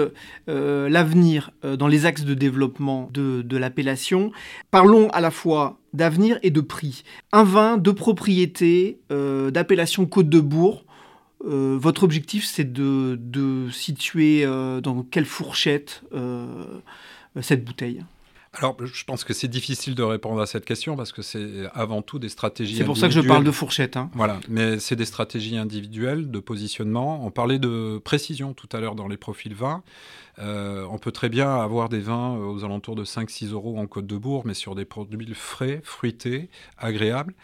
euh, 0.49 0.89
l'avenir 0.89 1.51
euh, 1.65 1.77
dans 1.77 1.87
les 1.87 2.05
axes 2.07 2.25
de 2.25 2.35
développement 2.35 3.09
de, 3.13 3.57
l'appellation, 3.57 4.33
parlons 4.71 5.09
à 5.11 5.21
la 5.21 5.31
fois 5.31 5.79
d'avenir 5.93 6.39
et 6.43 6.51
de 6.51 6.61
prix. 6.61 7.05
Un 7.33 7.45
vin 7.45 7.79
de 7.79 7.91
propriété 7.91 8.99
euh, 9.11 9.51
d'appellation 9.51 10.07
Côte 10.07 10.29
de 10.29 10.41
Bourg, 10.41 10.84
votre 11.45 12.03
objectif 12.03 12.45
c'est 12.45 12.73
de, 12.73 13.19
de, 13.21 13.71
situer 13.71 14.45
dans 14.45 15.03
quelle 15.03 15.27
fourchette 15.27 16.03
cette 17.41 17.65
bouteille? 17.65 18.03
Alors, 18.57 18.77
je 18.85 19.05
pense 19.05 19.25
que 19.25 19.33
c'est 19.33 19.49
difficile 19.49 19.95
de 19.95 20.03
répondre 20.03 20.41
à 20.41 20.47
cette 20.47 20.65
question 20.65 20.97
parce 20.97 21.13
que 21.13 21.23
c'est 21.23 21.65
avant 21.75 22.03
tout 22.03 22.19
des 22.19 22.29
stratégies. 22.29 22.77
C'est 22.77 22.85
pour 22.85 22.97
ça 22.97 23.09
que 23.09 23.15
je 23.15 23.21
parle 23.21 23.45
de 23.45 23.51
fourchette. 23.51 23.97
Hein. 23.97 24.11
Voilà, 24.15 24.39
mais 24.49 24.79
c'est 24.79 24.97
des 24.97 25.05
stratégies 25.05 25.57
individuelles 25.57 26.31
de 26.31 26.39
positionnement. 26.39 27.25
On 27.25 27.31
parlait 27.31 27.59
de 27.59 27.99
précision 27.99 28.55
tout 28.55 28.69
à 28.73 28.81
l'heure 28.81 28.95
dans 28.95 29.09
les 29.09 29.17
profils 29.17 29.55
vins. 29.55 29.83
Euh, 30.39 30.87
on 30.91 30.99
peut 30.99 31.13
très 31.13 31.29
bien 31.29 31.55
avoir 31.57 31.89
des 31.89 32.01
vins 32.01 32.37
aux 32.37 32.65
alentours 32.65 32.97
de 32.97 33.05
5-6 33.05 33.53
euros 33.53 33.79
en 33.79 33.87
Côte 33.87 34.07
de 34.07 34.17
Bourg, 34.17 34.43
mais 34.45 34.55
sur 34.55 34.75
des 34.75 34.85
produits 34.85 35.35
frais, 35.35 35.81
fruités, 35.85 36.49
agréables. 36.79 37.35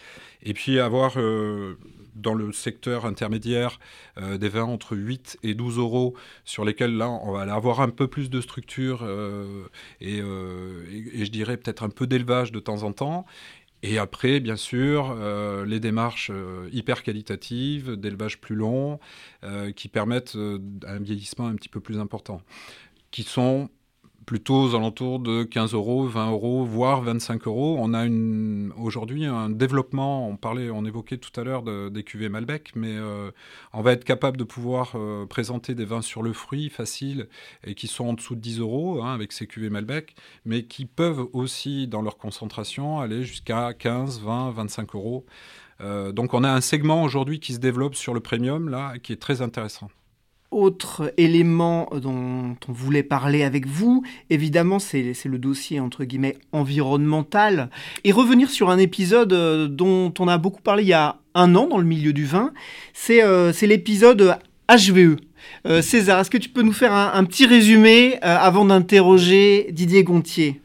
Et 0.43 0.55
puis 0.55 0.81
avoir 0.81 1.19
euh, 1.19 1.79
dans 2.15 2.35
le 2.35 2.53
secteur 2.53 3.07
intermédiaire 3.07 3.79
euh, 4.19 4.39
des 4.39 4.49
vins 4.49 4.65
entre 4.65 4.97
8 4.97 5.39
et 5.43 5.55
12 5.55 5.79
euros, 5.79 6.15
sur 6.45 6.65
lesquels 6.65 6.97
là, 6.97 7.09
on 7.09 7.33
va 7.33 7.53
avoir 7.53 7.81
un 7.81 7.89
peu 7.89 8.09
plus 8.09 8.31
de 8.31 8.41
structure 8.41 9.01
euh, 9.03 9.65
euh, 10.03 10.85
et, 10.91 11.25
je 11.25 11.31
dirais 11.31 11.57
peut-être 11.57 11.83
un 11.83 11.89
peu 11.89 12.07
d'élevage 12.07 12.53
de 12.53 12.61
temps 12.61 12.83
en 12.83 12.93
temps. 12.93 13.27
Et 13.83 13.99
après, 13.99 14.41
bien 14.41 14.57
sûr, 14.57 15.15
les 15.65 15.81
démarches 15.81 16.31
hyper 16.71 17.03
qualitatives, 17.03 17.97
d'élevage 17.97 18.39
plus 18.39 18.55
long, 18.55 19.01
qui 19.75 19.89
permettent 19.89 20.37
un 20.87 20.99
vieillissement 20.99 21.47
un 21.47 21.55
petit 21.55 21.71
peu 21.71 21.81
plus 21.81 21.99
important, 21.99 22.43
qui 23.11 23.23
sont 23.23 23.71
plutôt 24.31 24.63
aux 24.63 24.77
alentours 24.77 25.19
de 25.19 25.43
15 25.43 25.75
euros, 25.75 26.07
20 26.07 26.31
euros, 26.31 26.65
voire 26.65 27.03
25 27.03 27.49
euros. 27.49 27.77
On 27.81 27.93
a 27.95 28.07
aujourd'hui 28.81 29.25
un 29.25 29.51
développement, 29.51 30.29
on 30.29 30.37
parlait, 30.37 30.71
on 30.71 30.85
évoquait 30.85 31.19
tout 31.19 31.33
à 31.41 31.43
l'heure 31.43 31.65
des 31.65 32.05
cuvées 32.05 32.29
Malbec, 32.29 32.71
mais 32.77 32.95
euh, 32.97 33.33
on 33.73 33.83
va 33.83 33.91
être 33.91 34.05
capable 34.05 34.37
de 34.37 34.45
pouvoir 34.45 34.93
euh, 34.95 35.27
présenter 35.27 35.75
des 35.75 35.85
vins 35.85 36.01
sur 36.01 36.23
le 36.23 36.33
fruit 36.33 36.71
faciles 36.71 37.29
et 37.65 37.75
qui 37.75 37.89
sont 37.89 38.07
en 38.07 38.13
dessous 38.13 38.37
de 38.37 38.41
10 38.41 38.61
euros 38.61 39.03
hein, 39.03 39.13
avec 39.13 39.33
ces 39.33 39.49
cuvées 39.49 39.69
Malbec, 39.69 40.15
mais 40.45 40.63
qui 40.63 40.87
peuvent 40.87 41.27
aussi, 41.33 41.89
dans 41.89 42.01
leur 42.01 42.17
concentration, 42.17 43.01
aller 43.01 43.25
jusqu'à 43.25 43.75
15, 43.75 44.21
20, 44.21 44.53
25 44.53 44.95
euros. 44.95 45.27
Euh, 45.81 46.13
donc 46.13 46.35
on 46.35 46.45
a 46.45 46.53
un 46.53 46.61
segment 46.61 47.03
aujourd'hui 47.03 47.41
qui 47.41 47.53
se 47.53 47.59
développe 47.59 47.97
sur 47.97 48.15
le 48.15 48.21
premium, 48.21 48.69
là, 48.69 48.97
qui 49.03 49.13
est 49.13 49.21
très 49.21 49.43
intéressant. 49.43 49.91
Autre 50.51 51.15
élément 51.17 51.89
dont 52.03 52.57
on 52.67 52.73
voulait 52.73 53.05
parler 53.05 53.45
avec 53.45 53.69
vous, 53.69 54.03
évidemment, 54.31 54.81
c'est 54.81 55.15
le 55.25 55.39
dossier 55.39 55.79
entre 55.79 56.03
guillemets 56.03 56.39
environnemental. 56.51 57.71
Et 58.03 58.11
revenir 58.11 58.51
sur 58.51 58.69
un 58.69 58.79
épisode 58.79 59.33
euh, 59.33 59.69
dont 59.69 60.13
on 60.19 60.27
a 60.27 60.39
beaucoup 60.39 60.61
parlé 60.61 60.83
il 60.83 60.89
y 60.89 60.93
a 60.93 61.19
un 61.37 61.55
an 61.55 61.69
dans 61.69 61.79
le 61.79 61.85
milieu 61.85 62.13
du 62.13 62.25
vin, 62.25 62.53
c'est 62.95 63.23
euh, 63.23 63.53
l'épisode 63.63 64.39
HVE. 64.69 65.19
Euh, 65.69 65.83
César, 65.83 66.19
est-ce 66.19 66.31
que 66.31 66.39
tu 66.39 66.49
peux 66.49 66.63
nous 66.63 66.73
faire 66.73 66.95
un, 66.95 67.25
petit 67.25 67.47
résumé 67.47 68.19
avant 68.21 68.65
d'interroger 68.65 69.69
Didier 69.71 70.03
Gontier? 70.03 70.61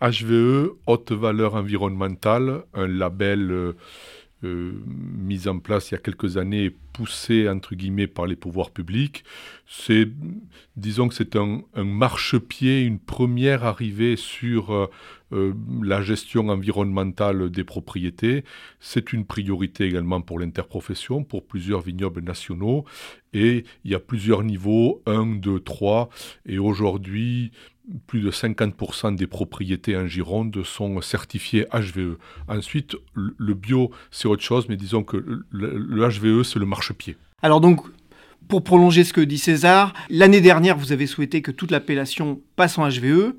HVE, 0.00 0.74
haute 0.86 1.10
valeur 1.10 1.56
environnementale, 1.56 2.62
un 2.72 2.86
label 2.86 3.74
mise 4.42 5.48
en 5.48 5.58
place 5.58 5.90
il 5.90 5.94
y 5.94 5.96
a 5.96 6.00
quelques 6.00 6.36
années 6.36 6.72
et 6.94 7.04
poussée 7.04 7.48
entre 7.48 7.74
guillemets 7.74 8.06
par 8.06 8.26
les 8.26 8.36
pouvoirs 8.36 8.70
publics. 8.70 9.24
C'est, 9.66 10.08
disons 10.76 11.08
que 11.08 11.14
c'est 11.14 11.36
un, 11.36 11.62
marchepied, 11.76 12.82
une 12.82 12.98
première 12.98 13.64
arrivée 13.64 14.16
sur 14.16 14.72
euh, 14.72 14.90
euh, 15.32 15.54
la 15.82 16.02
gestion 16.02 16.48
environnementale 16.48 17.50
des 17.50 17.64
propriétés. 17.64 18.44
C'est 18.80 19.12
une 19.12 19.24
priorité 19.24 19.84
également 19.84 20.20
pour 20.20 20.38
l'interprofession, 20.38 21.24
pour 21.24 21.46
plusieurs 21.46 21.80
vignobles 21.80 22.22
nationaux. 22.22 22.84
Et 23.32 23.64
il 23.84 23.90
y 23.90 23.94
a 23.94 24.00
plusieurs 24.00 24.44
niveaux, 24.44 25.02
1, 25.06 25.36
2, 25.36 25.60
3. 25.60 26.08
Et 26.46 26.58
aujourd'hui, 26.58 27.52
plus 28.06 28.20
de 28.20 28.30
50% 28.30 29.14
des 29.14 29.26
propriétés 29.26 29.96
en 29.96 30.06
Gironde 30.06 30.62
sont 30.64 31.00
certifiées 31.00 31.66
HVE. 31.72 32.16
Ensuite, 32.48 32.96
le 33.14 33.54
bio, 33.54 33.90
c'est 34.10 34.26
autre 34.26 34.42
chose, 34.42 34.68
mais 34.68 34.76
disons 34.76 35.02
que 35.02 35.42
le, 35.50 36.08
HVE, 36.08 36.44
c'est 36.44 36.58
le 36.58 36.66
marchepied. 36.84 37.16
Alors 37.42 37.60
donc, 37.60 37.80
pour 38.48 38.62
prolonger 38.62 39.04
ce 39.04 39.12
que 39.12 39.20
dit 39.20 39.38
César, 39.38 39.94
l'année 40.10 40.40
dernière, 40.40 40.76
vous 40.76 40.92
avez 40.92 41.06
souhaité 41.06 41.40
que 41.40 41.50
toute 41.50 41.70
l'appellation 41.70 42.40
passe 42.56 42.78
en 42.78 42.88
HVE. 42.88 43.34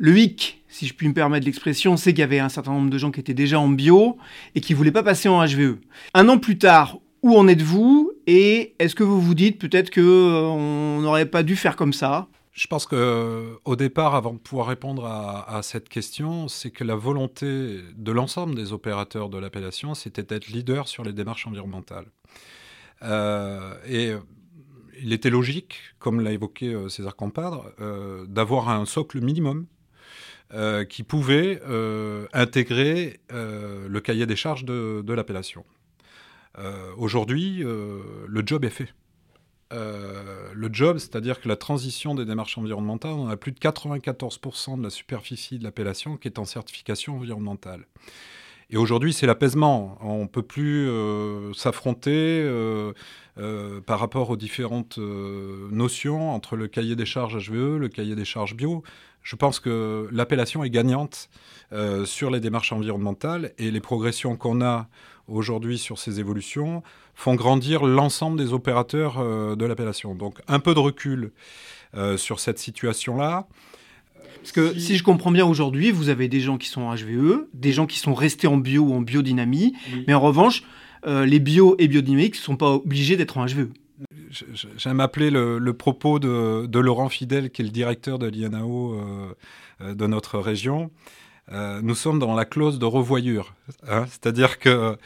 Le 0.00 0.18
hic, 0.18 0.62
si 0.68 0.86
je 0.86 0.94
puis 0.94 1.08
me 1.08 1.14
permettre 1.14 1.44
l'expression, 1.44 1.96
c'est 1.96 2.12
qu'il 2.12 2.20
y 2.20 2.24
avait 2.24 2.38
un 2.38 2.48
certain 2.48 2.72
nombre 2.72 2.90
de 2.90 2.98
gens 2.98 3.10
qui 3.10 3.18
étaient 3.18 3.34
déjà 3.34 3.58
en 3.58 3.68
bio 3.68 4.16
et 4.54 4.60
qui 4.60 4.72
ne 4.72 4.76
voulaient 4.76 4.92
pas 4.92 5.02
passer 5.02 5.28
en 5.28 5.44
HVE. 5.44 5.78
Un 6.14 6.28
an 6.28 6.38
plus 6.38 6.56
tard, 6.56 6.98
où 7.22 7.36
en 7.36 7.48
êtes-vous 7.48 8.12
Et 8.28 8.74
est-ce 8.78 8.94
que 8.94 9.02
vous 9.02 9.20
vous 9.20 9.34
dites 9.34 9.58
peut-être 9.58 9.92
qu'on 9.92 10.00
euh, 10.00 11.00
n'aurait 11.00 11.26
pas 11.26 11.42
dû 11.42 11.56
faire 11.56 11.74
comme 11.74 11.92
ça? 11.92 12.28
Je 12.52 12.66
pense 12.66 12.86
que 12.86 13.56
au 13.64 13.76
départ, 13.76 14.16
avant 14.16 14.32
de 14.32 14.38
pouvoir 14.38 14.66
répondre 14.66 15.04
à, 15.04 15.60
cette 15.62 15.88
question, 15.88 16.48
c'est 16.48 16.72
que 16.72 16.82
la 16.82 16.96
volonté 16.96 17.78
de 17.96 18.12
l'ensemble 18.12 18.56
des 18.56 18.72
opérateurs 18.72 19.28
de 19.28 19.38
l'appellation, 19.38 19.94
c'était 19.94 20.24
d'être 20.24 20.48
leader 20.48 20.88
sur 20.88 21.04
les 21.04 21.12
démarches 21.12 21.46
environnementales. 21.46 22.06
Euh, 23.02 23.74
et 23.86 24.14
il 25.00 25.12
était 25.12 25.30
logique, 25.30 25.78
comme 25.98 26.20
l'a 26.20 26.32
évoqué 26.32 26.74
euh, 26.74 26.88
César 26.88 27.16
Compadre, 27.16 27.72
euh, 27.80 28.26
d'avoir 28.26 28.68
un 28.68 28.84
socle 28.84 29.20
minimum 29.20 29.66
qui 30.88 31.02
pouvait 31.02 31.60
intégrer 32.32 33.20
le 33.28 33.98
cahier 33.98 34.24
des 34.24 34.34
charges 34.34 34.64
de 34.64 35.12
l'appellation. 35.12 35.62
Aujourd'hui, 36.96 37.58
le 37.62 38.42
job 38.46 38.64
est 38.64 38.70
fait. 38.70 38.94
Euh, 39.72 40.50
le 40.54 40.70
job, 40.72 40.98
c'est-à-dire 40.98 41.40
que 41.40 41.48
la 41.48 41.56
transition 41.56 42.14
des 42.14 42.24
démarches 42.24 42.56
environnementales, 42.56 43.12
on 43.12 43.28
a 43.28 43.36
plus 43.36 43.52
de 43.52 43.58
94% 43.58 44.78
de 44.78 44.82
la 44.82 44.90
superficie 44.90 45.58
de 45.58 45.64
l'appellation 45.64 46.16
qui 46.16 46.28
est 46.28 46.38
en 46.38 46.44
certification 46.44 47.16
environnementale. 47.16 47.84
Et 48.70 48.76
aujourd'hui, 48.76 49.12
c'est 49.12 49.26
l'apaisement. 49.26 49.96
On 50.00 50.22
ne 50.22 50.26
peut 50.26 50.42
plus 50.42 50.88
euh, 50.88 51.52
s'affronter 51.54 52.42
euh, 52.42 52.92
par 53.86 53.98
rapport 53.98 54.30
aux 54.30 54.36
différentes 54.36 54.98
notions 54.98 56.32
entre 56.32 56.56
le 56.56 56.68
cahier 56.68 56.96
des 56.96 57.06
charges 57.06 57.48
HVE, 57.48 57.78
le 57.78 57.88
cahier 57.88 58.14
des 58.14 58.24
charges 58.24 58.54
bio. 58.54 58.82
Je 59.22 59.36
pense 59.36 59.60
que 59.60 60.08
l'appellation 60.10 60.64
est 60.64 60.70
gagnante 60.70 61.28
sur 62.04 62.30
les 62.30 62.40
démarches 62.40 62.72
environnementales 62.72 63.52
et 63.58 63.70
les 63.70 63.80
progressions 63.80 64.36
qu'on 64.36 64.62
a 64.62 64.88
aujourd'hui 65.28 65.78
sur 65.78 65.98
ces 65.98 66.18
évolutions 66.18 66.82
font 67.14 67.34
grandir 67.34 67.84
l'ensemble 67.84 68.38
des 68.38 68.52
opérateurs 68.52 69.18
euh, 69.18 69.54
de 69.54 69.66
l'appellation. 69.66 70.14
Donc 70.14 70.40
un 70.48 70.60
peu 70.60 70.74
de 70.74 70.80
recul 70.80 71.32
euh, 71.96 72.16
sur 72.16 72.40
cette 72.40 72.58
situation-là. 72.58 73.46
Parce 74.40 74.52
que 74.52 74.78
si... 74.78 74.96
je 74.96 75.02
comprends 75.02 75.30
bien 75.30 75.46
aujourd'hui, 75.46 75.90
vous 75.90 76.08
avez 76.08 76.28
des 76.28 76.40
gens 76.40 76.58
qui 76.58 76.68
sont 76.68 76.82
en 76.82 76.94
HVE, 76.94 77.46
des 77.54 77.72
gens 77.72 77.86
qui 77.86 77.98
sont 77.98 78.14
restés 78.14 78.46
en 78.46 78.56
bio 78.56 78.82
ou 78.82 78.94
en 78.94 79.00
biodynamie, 79.00 79.74
mais 80.06 80.14
en 80.14 80.20
revanche, 80.20 80.62
euh, 81.06 81.26
les 81.26 81.38
bio 81.38 81.76
et 81.78 81.88
biodynamiques 81.88 82.34
ne 82.34 82.40
sont 82.40 82.56
pas 82.56 82.74
obligés 82.74 83.16
d'être 83.16 83.38
en 83.38 83.46
HVE. 83.46 83.68
J'aime 84.76 85.00
appeler 85.00 85.30
le, 85.30 85.72
propos 85.72 86.18
de, 86.18 86.78
Laurent 86.78 87.08
Fidel, 87.08 87.50
qui 87.50 87.62
est 87.62 87.64
le 87.64 87.70
directeur 87.70 88.18
de 88.18 88.26
l'INAO 88.26 89.00
de 89.80 90.06
notre 90.06 90.38
région. 90.38 90.90
Euh, 91.52 91.80
nous 91.82 91.94
sommes 91.94 92.18
dans 92.18 92.34
la 92.34 92.44
clause 92.44 92.78
de 92.78 92.84
revoyure. 92.84 93.54
Hein. 93.88 94.04
C'est-à-dire 94.08 94.58
que 94.58 94.68
euh, 94.68 94.96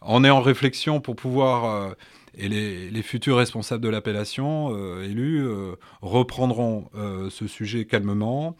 on 0.00 0.24
est 0.24 0.30
en 0.30 0.40
réflexion 0.40 1.00
pour 1.00 1.14
pouvoir, 1.14 1.64
euh, 1.64 1.92
et 2.34 2.48
les, 2.48 3.02
futurs 3.02 3.36
responsables 3.36 3.82
de 3.82 3.88
l'appellation 3.88 4.74
élus 5.02 5.46
reprendront 6.02 6.88
ce 7.30 7.46
sujet 7.46 7.86
calmement, 7.86 8.56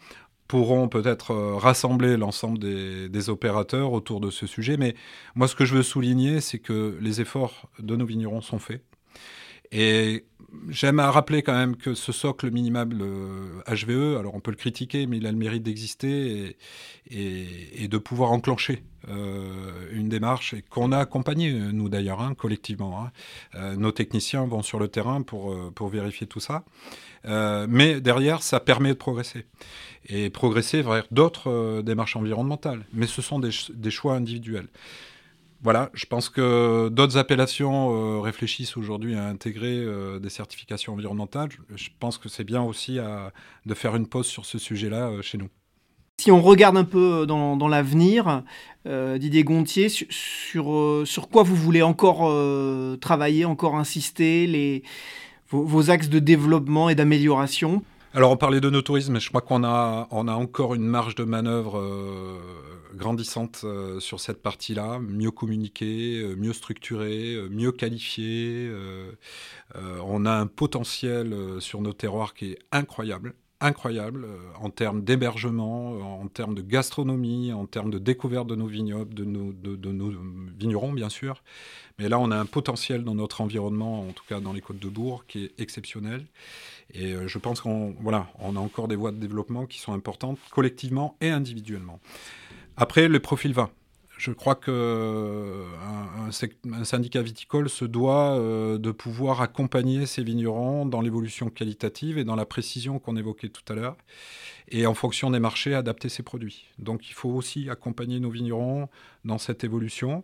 pourront 0.47 0.89
peut-être 0.89 1.33
rassembler 1.33 2.17
l'ensemble 2.17 2.59
des, 2.59 3.07
des, 3.07 3.29
opérateurs 3.29 3.93
autour 3.93 4.19
de 4.19 4.29
ce 4.29 4.47
sujet. 4.47 4.75
Mais 4.75 4.95
moi, 5.35 5.47
ce 5.47 5.55
que 5.55 5.63
je 5.63 5.75
veux 5.75 5.83
souligner, 5.83 6.41
c'est 6.41 6.59
que 6.59 6.97
les 6.99 7.21
efforts 7.21 7.69
de 7.79 7.95
nos 7.95 8.05
vignerons 8.05 8.41
sont 8.41 8.59
faits 8.59 8.83
Et 9.71 10.25
j'aime 10.69 10.99
à 10.99 11.11
rappeler 11.11 11.41
quand 11.41 11.53
même 11.53 11.75
que 11.75 11.93
ce 11.93 12.11
socle 12.11 12.51
minimal 12.51 12.89
HVE, 12.89 14.17
alors 14.17 14.35
on 14.35 14.39
peut 14.39 14.51
le 14.51 14.57
critiquer, 14.57 15.07
mais 15.07 15.17
il 15.17 15.27
a 15.27 15.31
le 15.31 15.37
mérite 15.37 15.63
d'exister 15.63 16.57
et, 17.09 17.87
de 17.87 17.97
pouvoir 17.97 18.31
enclencher 18.31 18.83
une 19.07 20.07
démarche 20.07 20.55
qu'on 20.69 20.91
a 20.91 20.99
accompagné, 20.99 21.51
nous 21.51 21.89
d'ailleurs, 21.89 22.21
hein, 22.21 22.35
collectivement. 22.35 23.03
Hein. 23.03 23.75
nos 23.75 23.91
techniciens 23.91 24.45
vont 24.45 24.61
sur 24.61 24.79
le 24.79 24.87
terrain 24.87 25.21
pour, 25.21 25.55
pour 25.73 25.89
vérifier 25.89 26.27
tout 26.27 26.39
ça. 26.39 26.63
mais 27.25 27.99
derrière, 27.99 28.43
ça 28.43 28.59
permet 28.59 28.89
de 28.89 28.93
progresser 28.93 29.45
et 30.07 30.29
progresser 30.29 30.81
vers 30.81 31.05
d'autres 31.11 31.49
euh, 31.49 31.81
démarches 31.81 32.15
environnementales. 32.15 32.85
Mais 32.93 33.07
ce 33.07 33.21
sont 33.21 33.39
des, 33.39 33.51
choix 33.91 34.15
individuels. 34.15 34.67
Voilà, 35.63 35.91
je 35.93 36.05
pense 36.07 36.29
que 36.29 36.89
d'autres 36.89 37.17
appellations 37.17 37.91
euh, 37.93 38.19
réfléchissent 38.19 38.77
aujourd'hui 38.77 39.15
à 39.15 39.25
intégrer 39.25 39.77
euh, 39.77 40.17
des 40.17 40.29
certifications 40.29 40.93
environnementales. 40.93 41.49
Je 41.75 41.89
pense 41.99 42.17
que 42.17 42.29
c'est 42.29 42.43
bien 42.43 42.63
aussi 42.63 42.97
de 43.65 43.73
faire 43.75 43.95
une 43.95 44.07
pause 44.07 44.25
sur 44.25 44.45
ce 44.45 44.57
sujet-là 44.57 45.21
chez 45.21 45.37
nous. 45.37 45.49
Si 46.19 46.31
on 46.31 46.41
regarde 46.41 46.77
un 46.77 46.83
peu 46.83 47.25
dans, 47.25 47.67
l'avenir, 47.67 48.43
Didier 48.85 49.43
Gontier, 49.43 49.89
sur, 49.89 51.01
sur, 51.05 51.29
quoi 51.29 51.41
vous 51.41 51.55
voulez 51.55 51.81
encore 51.81 52.29
travailler, 52.99 53.45
encore 53.45 53.75
insister, 53.75 54.45
les, 54.45 54.83
vos 55.49 55.89
axes 55.89 56.09
de 56.09 56.19
développement 56.19 56.89
et 56.89 56.95
d'amélioration? 56.95 57.83
Alors, 58.13 58.31
on 58.31 58.35
parlait 58.35 58.59
de 58.59 58.69
nos 58.69 58.81
tourismes, 58.81 59.21
je 59.21 59.29
crois 59.29 59.39
qu'on 59.39 59.63
a, 59.63 60.09
on 60.11 60.27
a 60.27 60.33
encore 60.33 60.75
une 60.75 60.83
marge 60.83 61.15
de 61.15 61.23
manœuvre 61.23 61.79
euh, 61.79 62.37
grandissante 62.93 63.61
euh, 63.63 64.01
sur 64.01 64.19
cette 64.19 64.41
partie-là. 64.41 64.99
Mieux 64.99 65.31
communiquer, 65.31 66.19
euh, 66.19 66.35
mieux 66.35 66.51
structurer, 66.51 67.37
mieux 67.49 67.71
qualifier. 67.71 68.69
on 69.75 70.25
a 70.25 70.31
un 70.31 70.47
potentiel 70.47 71.33
sur 71.59 71.81
nos 71.81 71.93
terroirs 71.93 72.33
qui 72.33 72.51
est 72.51 72.59
incroyable 72.73 73.33
incroyable 73.61 74.27
en 74.59 74.69
termes 74.69 75.03
d'hébergement, 75.03 76.19
en 76.19 76.27
termes 76.27 76.55
de 76.55 76.61
gastronomie, 76.61 77.53
en 77.53 77.65
termes 77.65 77.91
de 77.91 77.99
découverte 77.99 78.47
de 78.47 78.55
nos 78.55 78.67
vignobles, 78.67 79.13
de 79.13 79.23
nos, 79.23 79.53
de 79.53 79.91
nos, 79.91 80.11
vignerons 80.57 80.91
bien 80.91 81.09
sûr. 81.09 81.43
Mais 81.99 82.09
là, 82.09 82.19
on 82.19 82.31
a 82.31 82.37
un 82.37 82.45
potentiel 82.45 83.03
dans 83.03 83.15
notre 83.15 83.41
environnement, 83.41 84.01
en 84.01 84.11
tout 84.11 84.23
cas 84.27 84.39
dans 84.39 84.53
les 84.53 84.61
côtes 84.61 84.79
de 84.79 84.89
Bourg, 84.89 85.25
qui 85.27 85.45
est 85.45 85.51
exceptionnel. 85.59 86.25
Et 86.93 87.13
euh, 87.13 87.27
je 87.27 87.37
pense 87.37 87.61
qu'on 87.61 87.95
voilà, 88.01 88.27
on 88.39 88.55
a 88.55 88.59
encore 88.59 88.87
des 88.87 88.95
voies 88.95 89.11
de 89.11 89.17
développement 89.17 89.65
qui 89.65 89.79
sont 89.79 89.93
importantes 89.93 90.39
collectivement 90.51 91.15
et 91.21 91.29
individuellement. 91.29 91.99
Après, 92.77 93.07
le 93.07 93.19
profil 93.19 93.53
vin. 93.53 93.69
Je 94.21 94.29
crois 94.29 94.53
qu'un 94.53 94.71
euh, 94.71 95.65
syndicat 96.83 97.23
viticole 97.23 97.71
se 97.71 97.85
doit 97.85 98.37
euh, 98.37 98.77
de 98.77 98.91
pouvoir 98.91 99.41
accompagner 99.41 100.05
ses 100.05 100.23
vignerons 100.23 100.85
dans 100.85 101.01
l'évolution 101.01 101.49
qualitative 101.49 102.19
et 102.19 102.23
dans 102.23 102.35
la 102.35 102.45
précision 102.45 102.99
qu'on 102.99 103.15
évoquait 103.15 103.49
tout 103.49 103.63
à 103.73 103.75
l'heure, 103.75 103.97
et 104.67 104.85
en 104.85 104.93
fonction 104.93 105.31
des 105.31 105.39
marchés, 105.39 105.73
adapter 105.73 106.07
ses 106.07 106.21
produits. 106.21 106.67
Donc 106.77 107.09
il 107.09 107.13
faut 107.13 107.29
aussi 107.29 107.67
accompagner 107.67 108.19
nos 108.19 108.29
vignerons 108.29 108.89
dans 109.25 109.39
cette 109.39 109.63
évolution. 109.63 110.23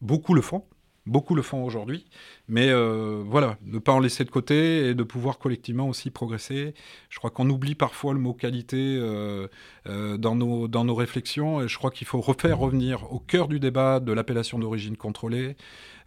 Beaucoup 0.00 0.32
le 0.32 0.40
font, 0.40 0.64
Beaucoup 1.06 1.34
le 1.34 1.42
font 1.42 1.62
aujourd'hui, 1.62 2.06
mais 2.48 2.70
euh, 2.70 3.22
voilà, 3.26 3.58
ne 3.66 3.78
pas 3.78 3.92
en 3.92 3.98
laisser 3.98 4.24
de 4.24 4.30
côté 4.30 4.88
et 4.88 4.94
de 4.94 5.02
pouvoir 5.02 5.38
collectivement 5.38 5.86
aussi 5.86 6.10
progresser. 6.10 6.72
Je 7.10 7.18
crois 7.18 7.28
qu'on 7.28 7.50
oublie 7.50 7.74
parfois 7.74 8.14
le 8.14 8.20
mot 8.20 8.32
qualité 8.32 8.78
euh, 8.78 9.48
euh, 9.86 10.16
dans, 10.16 10.34
nos, 10.34 10.66
dans 10.66 10.86
nos 10.86 10.94
réflexions 10.94 11.60
et 11.60 11.68
je 11.68 11.76
crois 11.76 11.90
qu'il 11.90 12.06
faut 12.06 12.22
refaire 12.22 12.58
revenir 12.58 13.12
au 13.12 13.18
cœur 13.18 13.48
du 13.48 13.60
débat 13.60 14.00
de 14.00 14.12
l'appellation 14.12 14.58
d'origine 14.58 14.96
contrôlée 14.96 15.56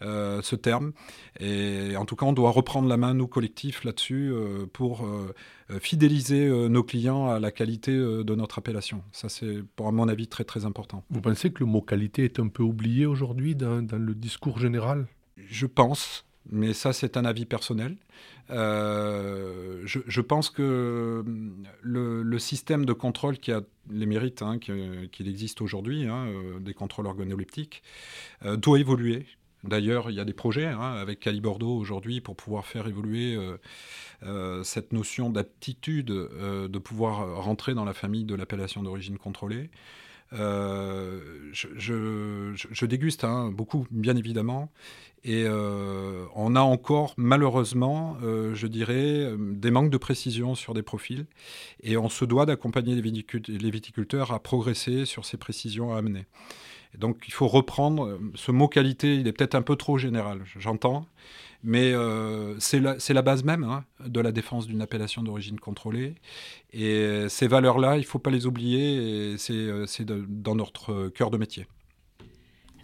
ce 0.02 0.56
terme. 0.56 0.94
Et 1.40 1.96
en 1.98 2.06
tout 2.06 2.16
cas, 2.16 2.26
on 2.26 2.34
doit 2.34 2.52
reprendre 2.52 2.88
la 2.88 2.98
main, 2.98 3.14
nous, 3.14 3.28
collectifs, 3.28 3.84
là-dessus 3.84 4.34
pour 4.74 5.08
fidéliser 5.80 6.48
nos 6.70 6.84
clients 6.84 7.30
à 7.30 7.40
la 7.40 7.52
qualité 7.52 7.92
de 7.92 8.36
notre 8.36 8.60
appellation. 8.60 9.04
Ça, 9.12 9.30
c'est, 9.30 9.64
pour 9.76 9.88
à 9.88 9.92
mon 9.92 10.08
avis, 10.08 10.28
très 10.28 10.44
très 10.44 10.66
important. 10.66 11.04
Vous 11.10 11.22
pensez 11.22 11.52
que 11.52 11.60
le 11.60 11.66
mot 11.66 11.82
qualité 11.82 12.24
est 12.24 12.40
un 12.40 12.48
peu 12.48 12.64
oublié 12.64 13.06
aujourd'hui 13.06 13.56
dans, 13.56 13.82
dans 13.82 13.98
le 13.98 14.14
discours 14.14 14.60
général? 14.60 15.08
Je 15.38 15.66
pense, 15.66 16.26
mais 16.50 16.74
ça 16.74 16.94
c'est 16.94 17.18
un 17.18 17.26
avis 17.26 17.46
personnel. 17.46 17.98
Euh, 18.50 19.82
je, 19.86 20.22
pense 20.22 20.50
que 20.50 21.24
le, 21.82 22.40
système 22.40 22.86
de 22.86 22.94
contrôle 22.94 23.38
qui 23.38 23.52
a 23.52 23.62
les 23.90 24.06
mérites 24.06 24.42
hein, 24.42 24.58
qu'il 24.60 25.28
existe 25.28 25.62
aujourd'hui, 25.62 26.06
hein, 26.06 26.28
euh, 26.28 26.60
des 26.60 26.74
contrôles 26.74 27.08
organoleptiques, 27.08 27.84
euh, 28.46 28.56
doit 28.56 28.80
évoluer. 28.80 29.26
D'ailleurs, 29.68 30.10
il 30.10 30.16
y 30.16 30.20
a 30.20 30.26
des 30.26 30.34
projets 30.34 30.66
hein, 30.66 30.94
avec 30.94 31.20
Cali 31.20 31.42
Bordeaux 31.42 31.78
aujourd'hui 31.78 32.22
pour 32.22 32.36
pouvoir 32.36 32.66
faire 32.66 32.88
évoluer 32.88 33.38
cette 34.64 34.94
notion 34.94 35.30
d'aptitude 35.30 36.08
de 36.08 36.78
pouvoir 36.80 37.44
rentrer 37.44 37.74
dans 37.74 37.86
la 37.86 37.94
famille 37.94 38.26
de 38.26 38.36
l'appellation 38.36 38.84
d'origine 38.84 39.18
contrôlée. 39.18 39.70
Euh, 40.34 41.20
je, 41.54 42.86
déguste 42.86 43.24
hein, 43.24 43.50
beaucoup, 43.52 43.88
bien 43.92 44.16
évidemment. 44.16 44.72
Et 45.24 45.44
euh, 45.46 46.26
on 46.36 46.56
a 46.56 46.62
encore, 46.62 47.14
malheureusement, 47.18 48.18
euh, 48.24 48.54
je 48.56 48.68
dirais, 48.68 49.32
des 49.38 49.72
manques 49.72 49.90
de 49.90 49.98
précision 49.98 50.56
sur 50.56 50.74
des 50.74 50.84
profils. 50.84 51.26
Et 51.82 51.98
on 51.98 52.10
se 52.10 52.26
doit 52.26 52.46
d'accompagner 52.46 52.96
les, 52.96 53.72
viticulteurs 53.72 54.32
à 54.32 54.40
progresser 54.40 55.06
sur 55.06 55.26
ces 55.26 55.38
précisions 55.38 55.94
à 55.94 55.98
amener. 55.98 56.26
Donc 56.98 57.24
il 57.28 57.34
faut 57.34 57.48
reprendre 57.48 58.20
ce 58.36 58.52
mot 58.52 58.68
qualité, 58.68 59.16
il 59.16 59.28
est 59.28 59.32
peut-être 59.34 59.56
un 59.56 59.62
peu 59.62 59.76
trop 59.76 59.98
général, 59.98 60.42
j'entends. 60.58 61.06
Mais 61.64 61.92
euh, 61.92 62.56
c'est 62.60 62.80
la, 62.80 63.22
base 63.22 63.44
même 63.44 63.64
hein, 63.64 63.84
de 64.06 64.22
la 64.22 64.32
défense 64.32 64.68
d'une 64.68 64.82
appellation 64.82 65.24
d'origine 65.24 65.60
contrôlée. 65.60 66.16
Et 66.72 67.26
ces 67.30 67.48
valeurs-là, 67.48 67.96
il 67.96 68.02
ne 68.02 68.06
faut 68.06 68.20
pas 68.20 68.30
les 68.30 68.46
oublier. 68.46 69.34
Et 69.34 69.38
c'est 69.38 69.54
euh, 69.54 69.86
dans 70.28 70.56
notre 70.56 71.10
cœur 71.10 71.32
de 71.32 71.38
métier. 71.38 71.66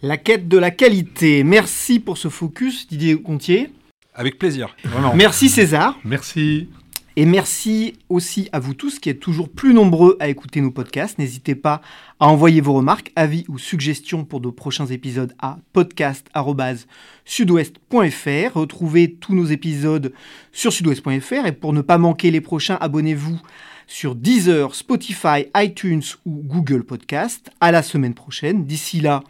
La 0.02 0.16
quête 0.18 0.48
de 0.48 0.58
la 0.58 0.70
qualité. 0.70 1.44
Merci 1.44 2.00
pour 2.00 2.18
ce 2.18 2.28
focus, 2.28 2.88
Didier 2.88 3.20
Contier. 3.20 3.70
Avec 4.12 4.38
plaisir. 4.38 4.76
Merci 5.14 5.48
César. 5.48 5.98
Merci. 6.04 6.68
Et 7.16 7.26
merci 7.26 7.94
aussi 8.08 8.48
à 8.50 8.58
vous 8.58 8.74
tous 8.74 8.98
qui 8.98 9.08
êtes 9.08 9.20
toujours 9.20 9.48
plus 9.48 9.72
nombreux 9.72 10.16
à 10.18 10.28
écouter 10.28 10.60
nos 10.60 10.72
podcasts. 10.72 11.20
N'hésitez 11.20 11.54
pas 11.54 11.80
à 12.18 12.26
envoyer 12.26 12.60
vos 12.60 12.72
remarques, 12.72 13.12
avis 13.14 13.44
ou 13.48 13.56
suggestions 13.56 14.24
pour 14.24 14.40
de 14.40 14.50
prochains 14.50 14.86
épisodes 14.86 15.32
à 15.38 15.58
podcast.sudouest.fr. 15.72 18.58
Retrouvez 18.58 19.14
tous 19.14 19.36
nos 19.36 19.44
épisodes 19.44 20.12
sur 20.50 20.72
sudouest.fr 20.72 21.46
et 21.46 21.52
pour 21.52 21.72
ne 21.72 21.82
pas 21.82 21.98
manquer 21.98 22.32
les 22.32 22.40
prochains, 22.40 22.78
abonnez-vous 22.80 23.40
sur 23.86 24.16
Deezer, 24.16 24.74
Spotify, 24.74 25.46
iTunes 25.56 26.02
ou 26.26 26.42
Google 26.42 26.82
Podcast. 26.82 27.48
À 27.60 27.70
la 27.70 27.84
semaine 27.84 28.14
prochaine. 28.14 28.64
D'ici 28.64 29.00
là, 29.00 29.22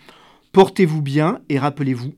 portez-vous 0.53 1.03
bien 1.03 1.41
et 1.51 1.59
rappelez-vous, 1.59 2.15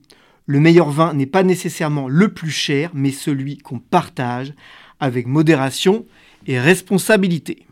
le 0.46 0.60
meilleur 0.60 0.90
vin 0.90 1.12
n'est 1.12 1.26
pas 1.26 1.42
nécessairement 1.42 2.08
le 2.08 2.32
plus 2.32 2.52
cher, 2.52 2.92
mais 2.94 3.10
celui 3.10 3.58
qu'on 3.58 3.80
partage 3.80 4.54
avec 5.00 5.26
modération 5.26 6.06
et 6.46 6.58
responsabilité. 6.58 7.66